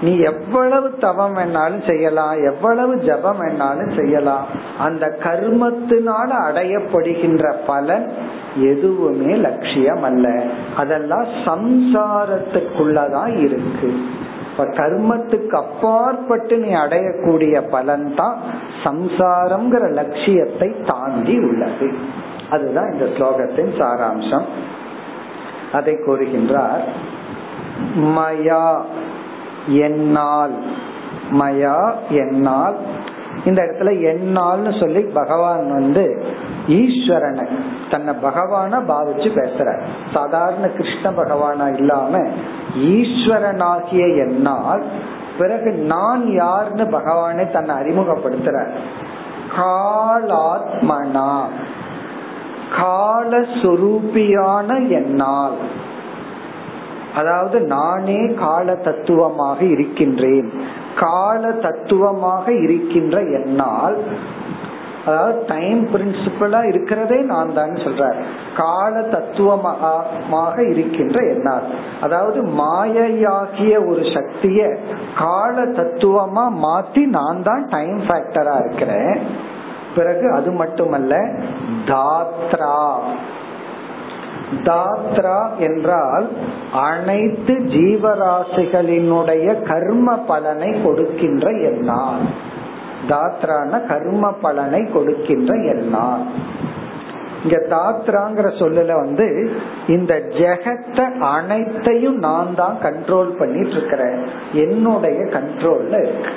[0.00, 4.46] நீ எவ்வளவு தவம் வேணாலும் செய்யலாம் எவ்வளவு ஜபம் வேணாலும் செய்யலாம்.
[4.78, 8.12] அந்த கர்மத்தினால அடையப்படுகின்ற பலன்
[8.56, 10.42] எதுவுமே லட்சியம் அல்ல.
[10.76, 14.00] அதெல்லாம் சம்சாரத்துக்குள்ளதான் இருக்கு.
[14.60, 18.38] இப்ப கர்மத்துக்கு அப்பாற்பட்டு நீ அடையக்கூடிய பலன் தான்
[18.84, 21.92] சம்சாரம்ங்கிற லட்சியத்தை தாண்டி உள்ளது.
[22.50, 24.42] அதுதான் இந்த ஸ்லோகத்தின் சாராம்சம்.
[25.72, 26.80] அதை கூறுகின்றார்
[27.96, 28.80] மயா
[29.66, 30.54] என்னால்
[31.32, 32.76] மயா என்னால்.
[33.44, 36.24] இந்த இடத்துல என்னால்னு சொல்லி பகவான் வந்து
[36.66, 37.46] ஈஸ்வரனை
[37.90, 39.80] தன்னை பகவான பாவிச்சு பேசுற
[40.12, 42.26] சாதாரண கிருஷ்ண பகவானா இல்லாம
[42.76, 44.82] ஈஸ்வரனாகிய என்னால்
[45.38, 48.66] பிறகு நான் யார்னு பகவானே தன்னை அறிமுகப்படுத்துற
[49.56, 51.42] காலாத்மனா
[52.78, 55.54] காலஸ்வரூபியான என்னால்.
[57.14, 60.52] அதாவது நானே கால தத்துவமாக இருக்கின்றேன்.
[60.96, 63.98] கால தத்துவமாக இருக்கின்ற என்னால்
[65.06, 68.14] அதாவது டைம் பிரின்சிபலா இருக்கிறதே நான் தான் சொல்றார்.
[68.56, 71.62] கால தத்துவமாக இருக்கின்ற என்னால்.
[72.00, 74.78] அதாவது மாயையாகிய ஒரு சக்திய
[75.18, 79.20] கால தத்துவமா மாத்தி நான் தான் டைம் ஃபேக்டரா இருக்கிறேன்.
[79.96, 81.28] பிறகு அது மட்டுமல்ல
[81.86, 82.94] தாத்ரா.
[84.64, 86.28] தாத்ரா என்றால்
[86.72, 92.48] அனைத்து ஜீவராசிகளினுடைய கர்ம பலனை கொடுக்கின்ற என்னால்.
[93.08, 96.26] தாத்ரான கர்ம பலனை கொடுக்கின்ற எல்லாம்
[97.42, 99.50] இங்க தாத்ராங்கிற சொல்லல வந்து
[99.86, 104.24] இந்த ஜெகத்தை அனைத்தையும் நான் தான் கண்ட்ரோல் பண்ணிட்டு இருக்கிறேன்.
[104.52, 106.30] என்னுடைய கண்ட்ரோல்ல இருக்கு.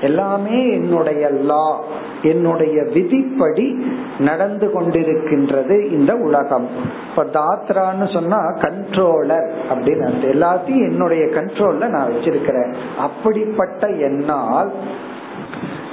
[0.00, 1.80] எல்லாமே என்னுடைய லா
[2.22, 3.86] என்னுடைய விதிப்படி
[4.18, 6.68] நடந்து கொண்டிருக்கின்றது இந்த உலகம்.
[7.10, 12.74] இப்ப தாத்ரான்னு சொன்னா கண்ட்ரோலர் அப்படின்னு எல்லாத்தையும் என்னுடைய கண்ட்ரோல்ல நான் வச்சிருக்கிறேன்.
[12.98, 14.72] அப்படிப்பட்ட என்னால்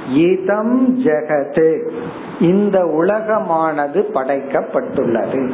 [0.08, 1.90] இதம் ஜெகது.
[2.40, 5.50] இந்த உலகமானது படைக்கப்பட்டுள்ளது.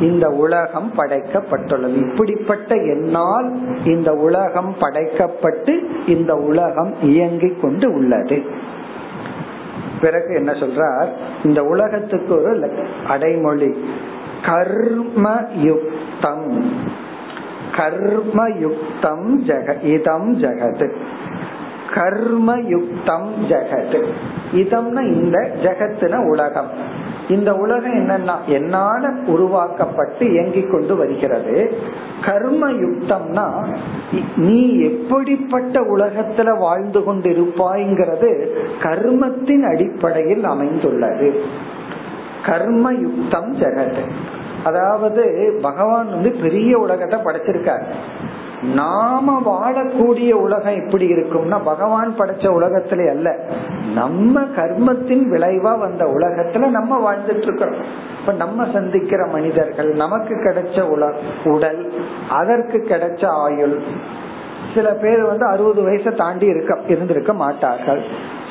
[0.00, 2.10] இந்த உலகம் படைக்கப்பட்டுள்ளது.
[2.10, 8.42] இப்படிப்பட்ட என்னால் இந்த உலகம் படைக்கப்பட்டு இந்த உலகம் இயங்கிக் கொண்டு உள்ளது.
[10.00, 11.08] பிறகு என்ன சொல்றார்?
[11.44, 12.72] இந்த உலகத்துக்கு ஒரு
[13.08, 13.84] அடைமொழி.
[14.44, 16.72] கர்ம யுக்தம்.
[17.76, 20.94] கர்ம யுக்தம் ஜெக இதம் ஜெகது.
[21.94, 24.04] கர்மயுக்தம் ஜெகத்.
[24.52, 26.70] இதம்னா இந்த ஜெகத்துன உலகம்.
[27.28, 31.76] இந்த உலகம் என்னன்னா என்னால உருவாக்கப்பட்டு இயங்கிக் கொண்டு வருகிறது.
[32.24, 33.66] கர்ம யுக்தம்னா
[34.36, 38.46] நீ எப்படிப்பட்ட உலகத்துல வாழ்ந்து கொண்டு இருப்பாய்ங்கிறது
[38.82, 41.40] கர்மத்தின் அடிப்படையில் அமைந்துள்ளது.
[42.46, 44.02] கர்ம யுக்தம் ஜெகத்.
[44.64, 47.82] அதாவது பகவான் வந்து பெரிய உலகத்தை படைச்சிருக்கார்.
[48.62, 53.38] நாம வாழக்கூடிய உலகம் எப்படி இருக்கும்னா பகவான் படைச்ச உலகத்துல அல்ல.
[53.94, 57.76] நம்ம கர்மத்தின் விளைவா வந்த உலகத்துல நம்ம வாழ்ந்துட்டு இருக்கிறோம்
[58.20, 61.12] இப்ப நம்ம சந்திக்கிற மனிதர்கள் நமக்கு கிடைச்ச உல
[61.44, 61.92] உடல்
[62.30, 63.82] அதற்கு கிடைச்ச ஆயுள்
[64.74, 68.02] சில பேர் வந்து அறுபது வயசை தாண்டி இருக்க இருந்திருக்க மாட்டார்கள்.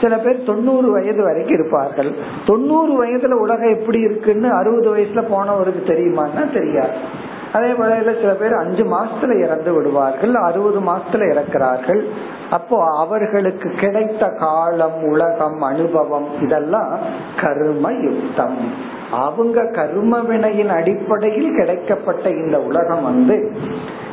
[0.01, 2.11] சில பேர் தொண்ணூறு வயது வரைக்கும் இருப்பார்கள்.
[2.45, 7.26] தொண்ணூறு வயதுல உலகம் எப்படி இருக்குன்னு அறுபது வயசுல போனவருக்கு தெரியுமான்னா தெரியாது.
[7.53, 12.01] அதே போல சில பேர் அஞ்சு மாசத்துல இறந்து விடுவார்கள் அறுபது மாசத்துல இறக்கிறார்கள்.
[12.52, 17.00] அப்போ அவர்களுக்கு கிடைத்த காலம் உலகம் அனுபவம் இதெல்லாம்
[17.41, 18.58] கர்ம யுக்தம்
[19.12, 23.58] அவங்க கர்ம வினையின் அடிப்படையில் கிடைக்கப்பட்ட இந்த உலகம் வந்து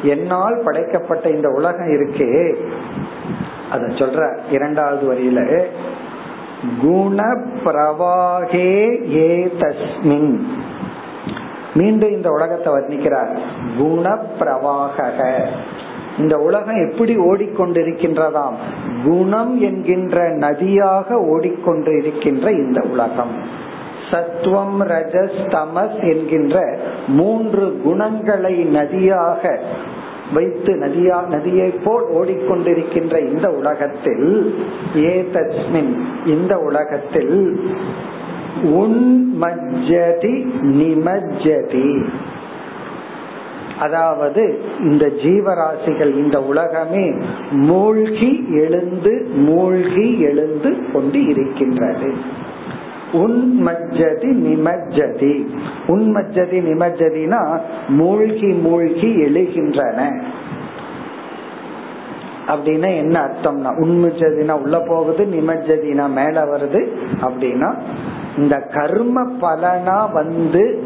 [0.02, 2.56] என்னால் படைக்கப்பட்ட இந்த உலகம் இருக்கே.
[3.70, 5.64] அத சொல்ற இரண்டாவது வரியில
[6.82, 7.22] குண
[7.64, 8.70] பிரவாகே
[9.16, 10.40] ஏ தஸ்மின்
[11.74, 13.38] மீண்டும் இந்த உலகத்தை வர்ணிக்கிறார்.
[13.78, 15.12] குண பிரவாக
[16.18, 18.54] இந்த உலகம் எப்படி ஓடிக்கொண்டிருக்கின்றதாம்?
[19.04, 23.62] குணம் என்கின்ற நதியாக ஓடிக்கொண்டு இருக்கின்ற இந்த உலகம்.
[24.10, 29.58] சத்துவம் ரஜஸ் தமஸ் என்கின்ற மூன்று குணங்களை நதியாக
[30.34, 34.54] வைத்து நதியா நதியை போல் ஓடிக்கொண்டிருக்கின்ற இந்த உலகத்தில்
[34.96, 35.96] ஏ தஸ்மின்
[36.26, 37.60] இந்த உலகத்தில்
[38.62, 42.06] உன்மஜதி நிமஜதி
[43.80, 47.14] அதாவது இந்த ஜீவராசிகள் இந்த உலகமே
[47.50, 52.14] மூழ்கி எழுந்து மூழ்கி எழுந்து கொண்டு இருக்கின்றது.
[53.12, 55.46] உன்மஜ்ஜதி நிமஜ்ஜதி.
[55.86, 60.22] உன்மஜ்ஜதி நிமஜ்ஜதினா மூழ்கி மூழ்கி எழுகின்றன.
[62.46, 66.86] அப்படின்னா என்ன அர்த்தம்னா உண்மஜதினா உள்ள போகுது நிமஜதினா மேல வருது
[67.20, 67.74] அப்படின்னா
[68.36, 70.82] இந்த கர்ம பலனா வந்து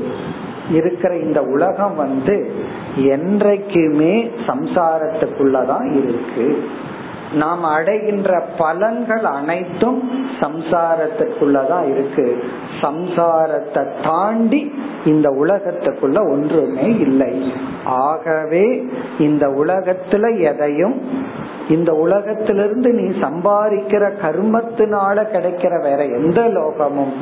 [0.70, 2.52] இருக்கிற இந்த உலகம் வந்து
[2.96, 6.64] என்றைக்குமே சம்சாரத்துக்குள்ளதான் இருக்கு.
[7.34, 12.44] நாம் அடைகின்ற பலன்கள் அனைத்தும் சம்சாரத்துக்குள்ளதான் இருக்கு.
[12.80, 14.72] சம்சாரத்தை தாண்டி
[15.04, 17.52] இந்த உலகத்துக்குள்ள ஒன்றுமே இல்லை.
[17.84, 18.86] ஆகவே
[19.18, 21.02] இந்த உலகத்துல எதையும்
[21.68, 27.12] இந்த உலகத்திலிருந்து நீ சம்பாதிக்கிற கர்மத்தினால கிடைக்கிற வேற எந்த லோகமும்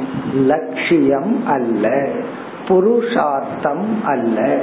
[0.46, 2.08] லட்சியம் அல்ல.
[2.68, 4.60] புருஷார்த்தம் அல்ல.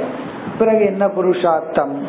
[0.58, 2.06] பிறகு என்ன புருஷார்த்தம்?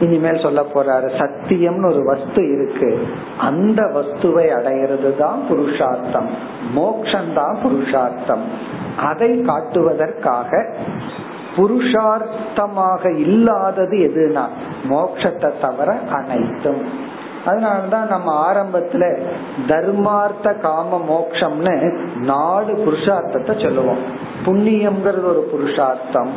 [0.00, 3.08] இனிமேல் சொல்ல போறாரு சத்தியம்னு ஒரு வஸ்து இருக்கு.
[3.38, 6.28] அந்த வஸ்துவை அடையிறது தான் புருஷார்த்தம்.
[6.76, 8.42] மோக்ஷந்தான் புருஷார்த்தம்.
[8.98, 10.74] அதை காட்டுவதற்காக
[11.56, 14.44] புருஷார்த்தமாக இல்லாதது எதுனா?
[14.88, 17.12] மோக்ஷத்தை தவிர அனைத்தும்.
[17.46, 19.18] அதனாலதான் நம்ம ஆரம்பத்துல
[19.68, 24.23] தர்மார்த்த காம மோக்ஷம்னு நாலு புருஷார்த்தத்தை சொல்லுவோம்.
[24.44, 26.30] புண்ணியம்ங்கிறது ஒரு புருஷார்த்தம்.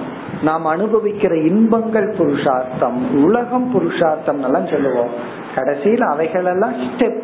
[0.44, 3.24] நாம் அனுபவிக்கிற இன்பங்கள் புருஷார்த்தம்.
[3.24, 5.10] உலகம் புருஷார்த்தம் எல்லாம் சொல்லுவோம்.
[5.56, 7.24] கடைசியில் அவைகளெல்லாம் ஸ்டெப்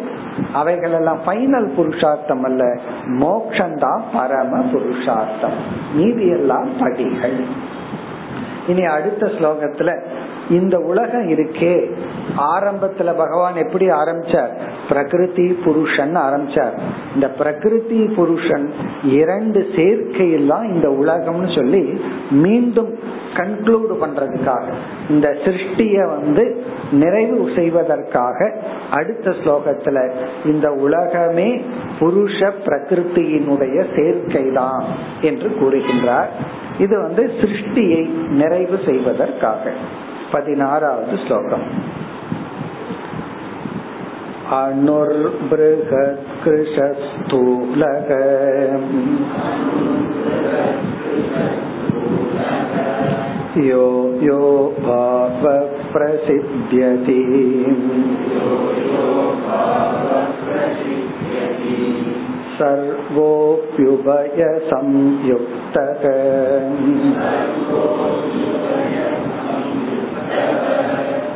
[0.54, 2.80] அவைகளெல்லாம் ஃபைனல் புருஷார்த்தம் அல்ல.
[3.06, 5.54] மோக்ஷந்தான் பரம புருஷார்த்தம்.
[5.96, 7.72] மீதி எல்லாம் படிகள்.
[8.68, 10.06] இனி அடுத்த ஸ்லோகத்துல
[10.50, 11.94] இந்த உலகம் இருக்கே.
[12.38, 14.50] ஆரம்பத்துல பகவான் எப்படி ஆரம்பிச்சார்?
[14.90, 16.80] பிரகிருதி புருஷன் ஆரம்பிச்சார்.
[17.14, 18.74] இந்த பிரகிருதி புருஷன்
[19.04, 23.00] இரண்டு சேர்க்கையெல்லாம் இந்த உலகம்னு சொல்லி மீண்டும்
[23.34, 24.74] கன்க்ளூட் பண்றதுக்காக
[25.10, 28.58] இந்த சிருஷ்டிய வந்து நிறைவு செய்வதற்காக
[28.92, 30.12] அடுத்த ஸ்லோகத்துல
[30.46, 31.62] இந்த உலகமே
[32.00, 34.84] புருஷ பிரகிருத்தியினுடைய சேர்க்கை தான்
[35.22, 36.28] என்று கூறுகின்றார்.
[36.80, 39.72] இது வந்து சிருஷ்டியை நிறைவு செய்வதற்காக.
[40.33, 41.67] பதினாறாவது ஸ்லோகம்
[46.79, 48.11] अणुर्बृहत्कृशस्थूलक
[53.61, 53.85] यो
[54.23, 54.41] यो
[54.81, 55.43] भाव
[55.93, 57.19] प्रसिद्ध्यति
[62.59, 66.03] सर्वोऽप्युभय संयुक्तः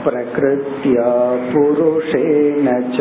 [0.04, 1.08] प्रकृत्या
[1.52, 2.98] पुरुषेण च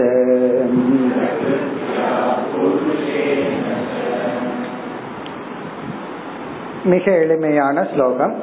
[6.86, 8.34] மிக எளிமையான ஸ்லோகம்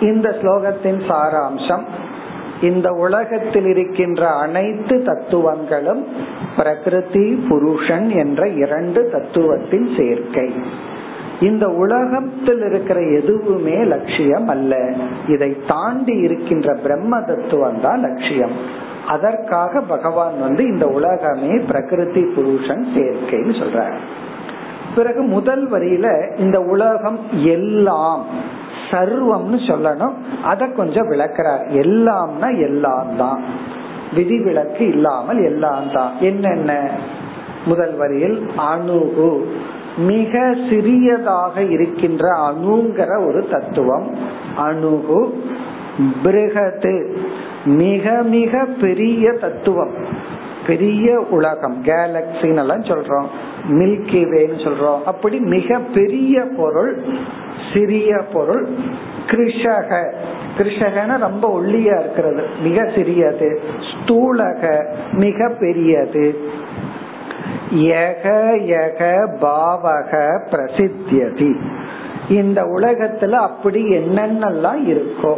[0.00, 1.84] இந்த ஸ்லோகத்தின் சாராம்சம்
[2.60, 6.02] இந்த உலகத்தில் இருக்கின்ற அனைத்து தத்துவங்களும்
[6.56, 10.48] பிரகிருதி புருஷன் என்ற இரண்டு தத்துவத்தின் சேர்க்கை
[11.41, 14.91] இந்த உலகத்தில் இருக்கிற எதுவுமே லட்சியம் அல்ல
[15.27, 18.51] இதை தாண்டி இருக்கின்ற பிரம்ம தத்துவம் தான் லட்சியம்.
[19.07, 23.97] அதற்காக பகவான் வந்து இந்த உலகமே பிரகிருதி புருஷன் சேர்க்கைன்னு சொல்றார்.
[24.95, 28.25] பிறகு முதல் வரியில இந்த உலகம் எல்லாம்
[28.91, 30.13] சர்வம்னு சொல்லணும்.
[30.43, 31.65] அத கொஞ்சம் விளக்கிறார்.
[31.71, 33.43] எல்லாம்னா எல்லாம் தான்.
[34.13, 36.11] விதிவிலக்கு இல்லாமல் எல்லாம் தான்.
[36.19, 36.89] என்னென்ன?
[37.65, 39.47] முதல் வரியில் அணுகு.
[40.07, 44.15] மிக சிறியதாக இருக்கின்ற அணுங்கிற ஒரு தத்துவம்.
[44.55, 45.43] அணுகு
[46.23, 47.15] பிருகது.
[47.65, 49.91] மிக மிக பெரிய தத்துவம்.
[50.67, 51.83] பெரிய உலகம்.
[51.83, 53.25] கேலக்சின்னு எல்லாம் சொல்றோம்.
[53.69, 55.03] மில்கி வேன்னு சொல்றோம்.
[55.03, 57.03] அப்படி மிக பெரிய பொருள்
[57.73, 58.67] சிறிய பொருள்
[59.25, 60.13] கிருஷக.
[60.57, 62.43] கிருஷகன ரொம்ப ஒல்லியா இருக்கிறது.
[62.63, 63.61] மிக சிறியது.
[63.79, 66.49] ஸ்தூலக மிக பெரியது.
[67.71, 68.25] யக
[68.73, 71.53] யக பாவக பிரசித்தியதி.
[72.29, 75.33] இந்த உலகத்துல அப்படி என்னென்னலாம் இருக்கோ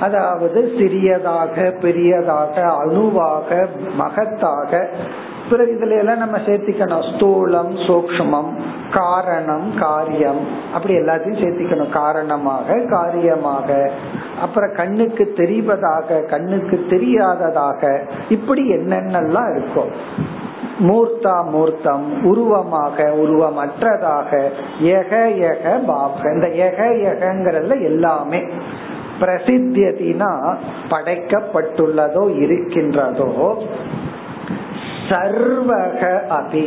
[0.00, 4.84] அதாவது சிறியதாக பெரியதாக அணுவாக மகத்தாக
[5.50, 7.04] பிறகு இதுல எல்லாம் நம்ம சேர்த்திக்கணும்.
[7.10, 8.50] ஸ்தூலம் சூக்மம்
[8.92, 10.40] காரணம் காரியம்
[10.74, 11.90] அப்படி எல்லாத்தையும் சேர்த்திக்கணும்.
[11.90, 13.90] காரணமாக காரியமாக
[14.40, 19.90] அப்புறம் கண்ணுக்கு தெரிவதாக கண்ணுக்கு தெரியாததாக இப்படி என்னென்னலாம் இருக்கும்
[20.78, 24.30] மூர்த்தா மூர்த்தம் உருவமாக உருவமற்றதாக
[24.80, 25.12] எக
[25.50, 28.42] எக பாப இந்த எக எகங்கிறதுல எல்லாமே
[29.20, 30.30] பிரசித்தியதினா
[30.90, 33.28] படைக்கப்பட்டுள்ளதோ இருக்கின்றதோ
[35.08, 36.64] சர்வக அபி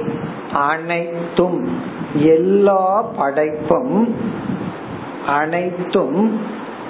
[0.54, 1.68] அனைத்தும்
[2.14, 4.16] எல்லா படைப்பும்
[5.26, 6.40] அனைத்தும்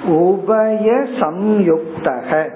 [0.08, 0.86] உபய
[1.20, 2.50] சம்யுக்தக.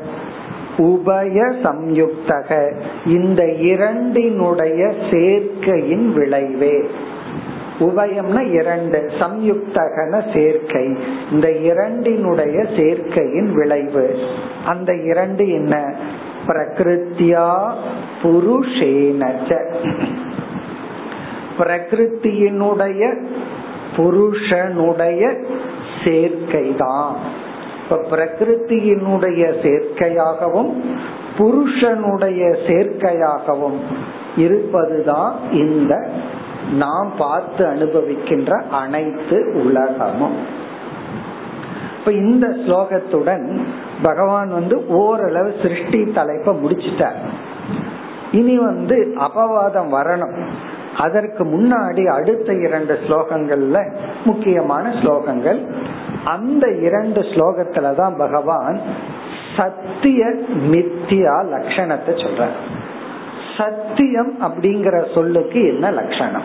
[0.77, 2.75] உபய சம்யுக்தக.
[3.07, 6.91] இந்த இரண்டினுடைய சேர்க்கையின் விளைவே.
[7.79, 10.97] உபயம்னா இரண்டு சம்யுக்தகன சேர்க்கை.
[11.31, 14.18] இந்த இரண்டினுடைய சேர்க்கையின் விளைவு.
[14.64, 15.95] அந்த இரண்டு என்ன?
[16.47, 17.72] பிரகிருத்தியா
[18.22, 19.75] புருஷேனச்ச.
[21.59, 23.25] பிரகிருத்தியினுடைய
[23.97, 25.35] புருஷனுடைய
[26.05, 27.43] சேர்க்கை தான்
[27.85, 30.72] இப்ப பிரகிருத்தியினுடைய சேர்க்கையாகவும்
[31.39, 33.78] புருஷனுடைய சேர்க்கையாகவும்
[34.37, 36.09] இருப்பதுதான் இந்த
[36.72, 40.37] நாம் பார்த்து அனுபவிக்கின்ற அனைத்து உலகமும்.
[41.99, 43.61] இப்ப இந்த ஸ்லோகத்துடன்
[44.03, 47.16] பகவான் வந்து ஓரளவு சிருஷ்டி தலைப்ப முடிச்சிட்டார்.
[48.32, 50.45] இனி வந்து அபவாதம் வரணும்.
[50.99, 53.92] அதற்கு முன்னாடி அடுத்த இரண்டு ஸ்லோகங்கள்ல
[54.24, 55.66] முக்கியமான ஸ்லோகங்கள்.
[56.24, 58.80] அந்த இரண்டு ஸ்லோகத்துலதான் பகவான்
[59.57, 60.26] சத்திய
[60.70, 62.47] மித்தியா லட்சணத்தை சொல்ற
[63.57, 66.42] சத்தியம் அப்படிங்கிற சொல்லுக்கு என்ன லட்சணம்?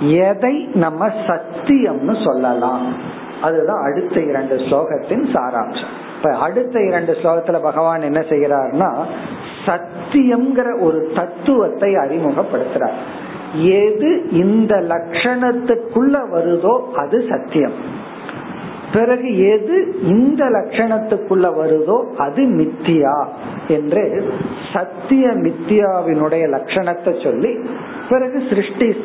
[0.00, 2.94] எதை நம்ம சத்தியம்னு சொல்லலாம்.
[3.42, 5.94] அதுதான் அடுத்த இரண்டு ஸ்லோகத்தின் சாராம்சம்.
[6.16, 8.96] இப்ப அடுத்த இரண்டு ஸ்லோகத்துல பகவான் என்ன செய்யறாருன்னா
[9.66, 12.98] சத்தியம்ங்கிற ஒரு தத்துவத்தை அறிமுகப்படுத்துறார்.
[13.54, 18.06] எது இந்த லட்சணத்துக்குள்ள வருதோ அது சத்தியம்.
[18.92, 23.26] பிறகு எது இந்த லட்சணத்துக்குள்ள வருதோ அது மித்தியா
[23.68, 24.32] என்று
[24.72, 27.58] சத்திய மித்தியாவினுடைய லட்சணத்தை சொல்லி
[28.08, 28.96] பிறகு சிருஷ்டி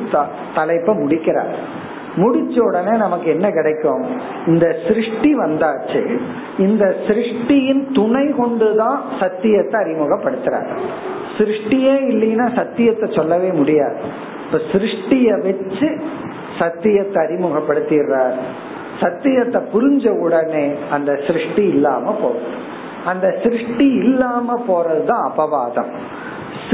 [0.54, 1.82] தலைப்பை முடிக்கிறார்.
[2.16, 4.04] முடிச்ச உடனே நமக்கு என்ன கிடைக்கும்?
[4.48, 6.20] இந்த சிருஷ்டி வந்தாச்சு.
[6.58, 10.70] இந்த சிருஷ்டியின் துணை கொண்டுதான் சத்தியத்தை அறிமுகப்படுத்துறார்.
[11.38, 13.98] சிருஷ்டியே இல்லைன்னா சத்தியத்தை சொல்லவே முடியாது.
[14.54, 15.88] இப்ப சிருஷ்டிய வச்சு
[16.60, 18.36] சத்தியத்தை அறிமுகப்படுத்திடுறார்.
[19.02, 22.52] சத்தியத்தை புரிஞ்ச உடனே அந்த சிருஷ்டி இல்லாம போகும்
[23.06, 25.90] அந்த சிருஷ்டி இல்லாம போறதுதான் அபவாதம்.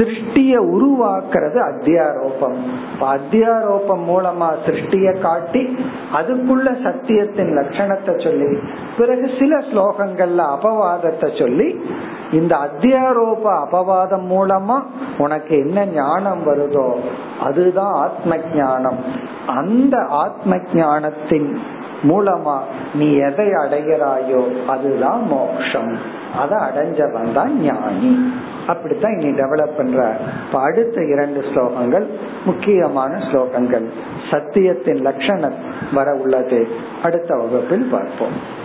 [0.00, 2.56] சிருஷ்டிய உருவாக்குறது அத்தியாரோபம்.
[3.00, 5.76] அத்தியாரோபம் மூலமா சிருஷ்டிய காட்டி
[6.12, 8.58] அதுக்குள்ள சத்தியத்தின் லட்சணத்தை சொல்லி
[8.98, 11.84] பிறகு சில ஸ்லோகங்கள்ல அபவாதத்தை சொல்லி
[12.32, 14.82] இந்த அத்தியாரோப அபவாதம் மூலமா
[15.18, 16.94] உனக்கு என்ன ஞானம் வருதோ
[17.40, 18.98] அதுதான் ஆத்ம ஞானம்.
[19.46, 21.60] அந்த ஆத்ம ஞானத்தின்
[22.02, 22.58] மூலமா
[22.94, 25.98] நீ எதை அடைகிறாயோ அதுதான் மோக்ஷம்.
[26.38, 28.32] அதை அடைஞ்சவன் தான் ஞானி.
[28.66, 30.20] அப்படித்தான் இனி டெவலப் பண்ற.
[30.46, 32.06] இப்ப அடுத்த இரண்டு ஸ்லோகங்கள்
[32.44, 33.88] முக்கியமான ஸ்லோகங்கள்.
[34.30, 35.54] சத்தியத்தின் லட்சணம்
[35.92, 36.68] வர உள்ளது.
[37.02, 38.58] அடுத்த வகுப்பில் பார்ப்போம்.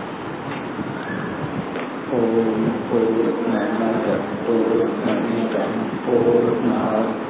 [2.12, 4.06] ஓம் பூர்ணமத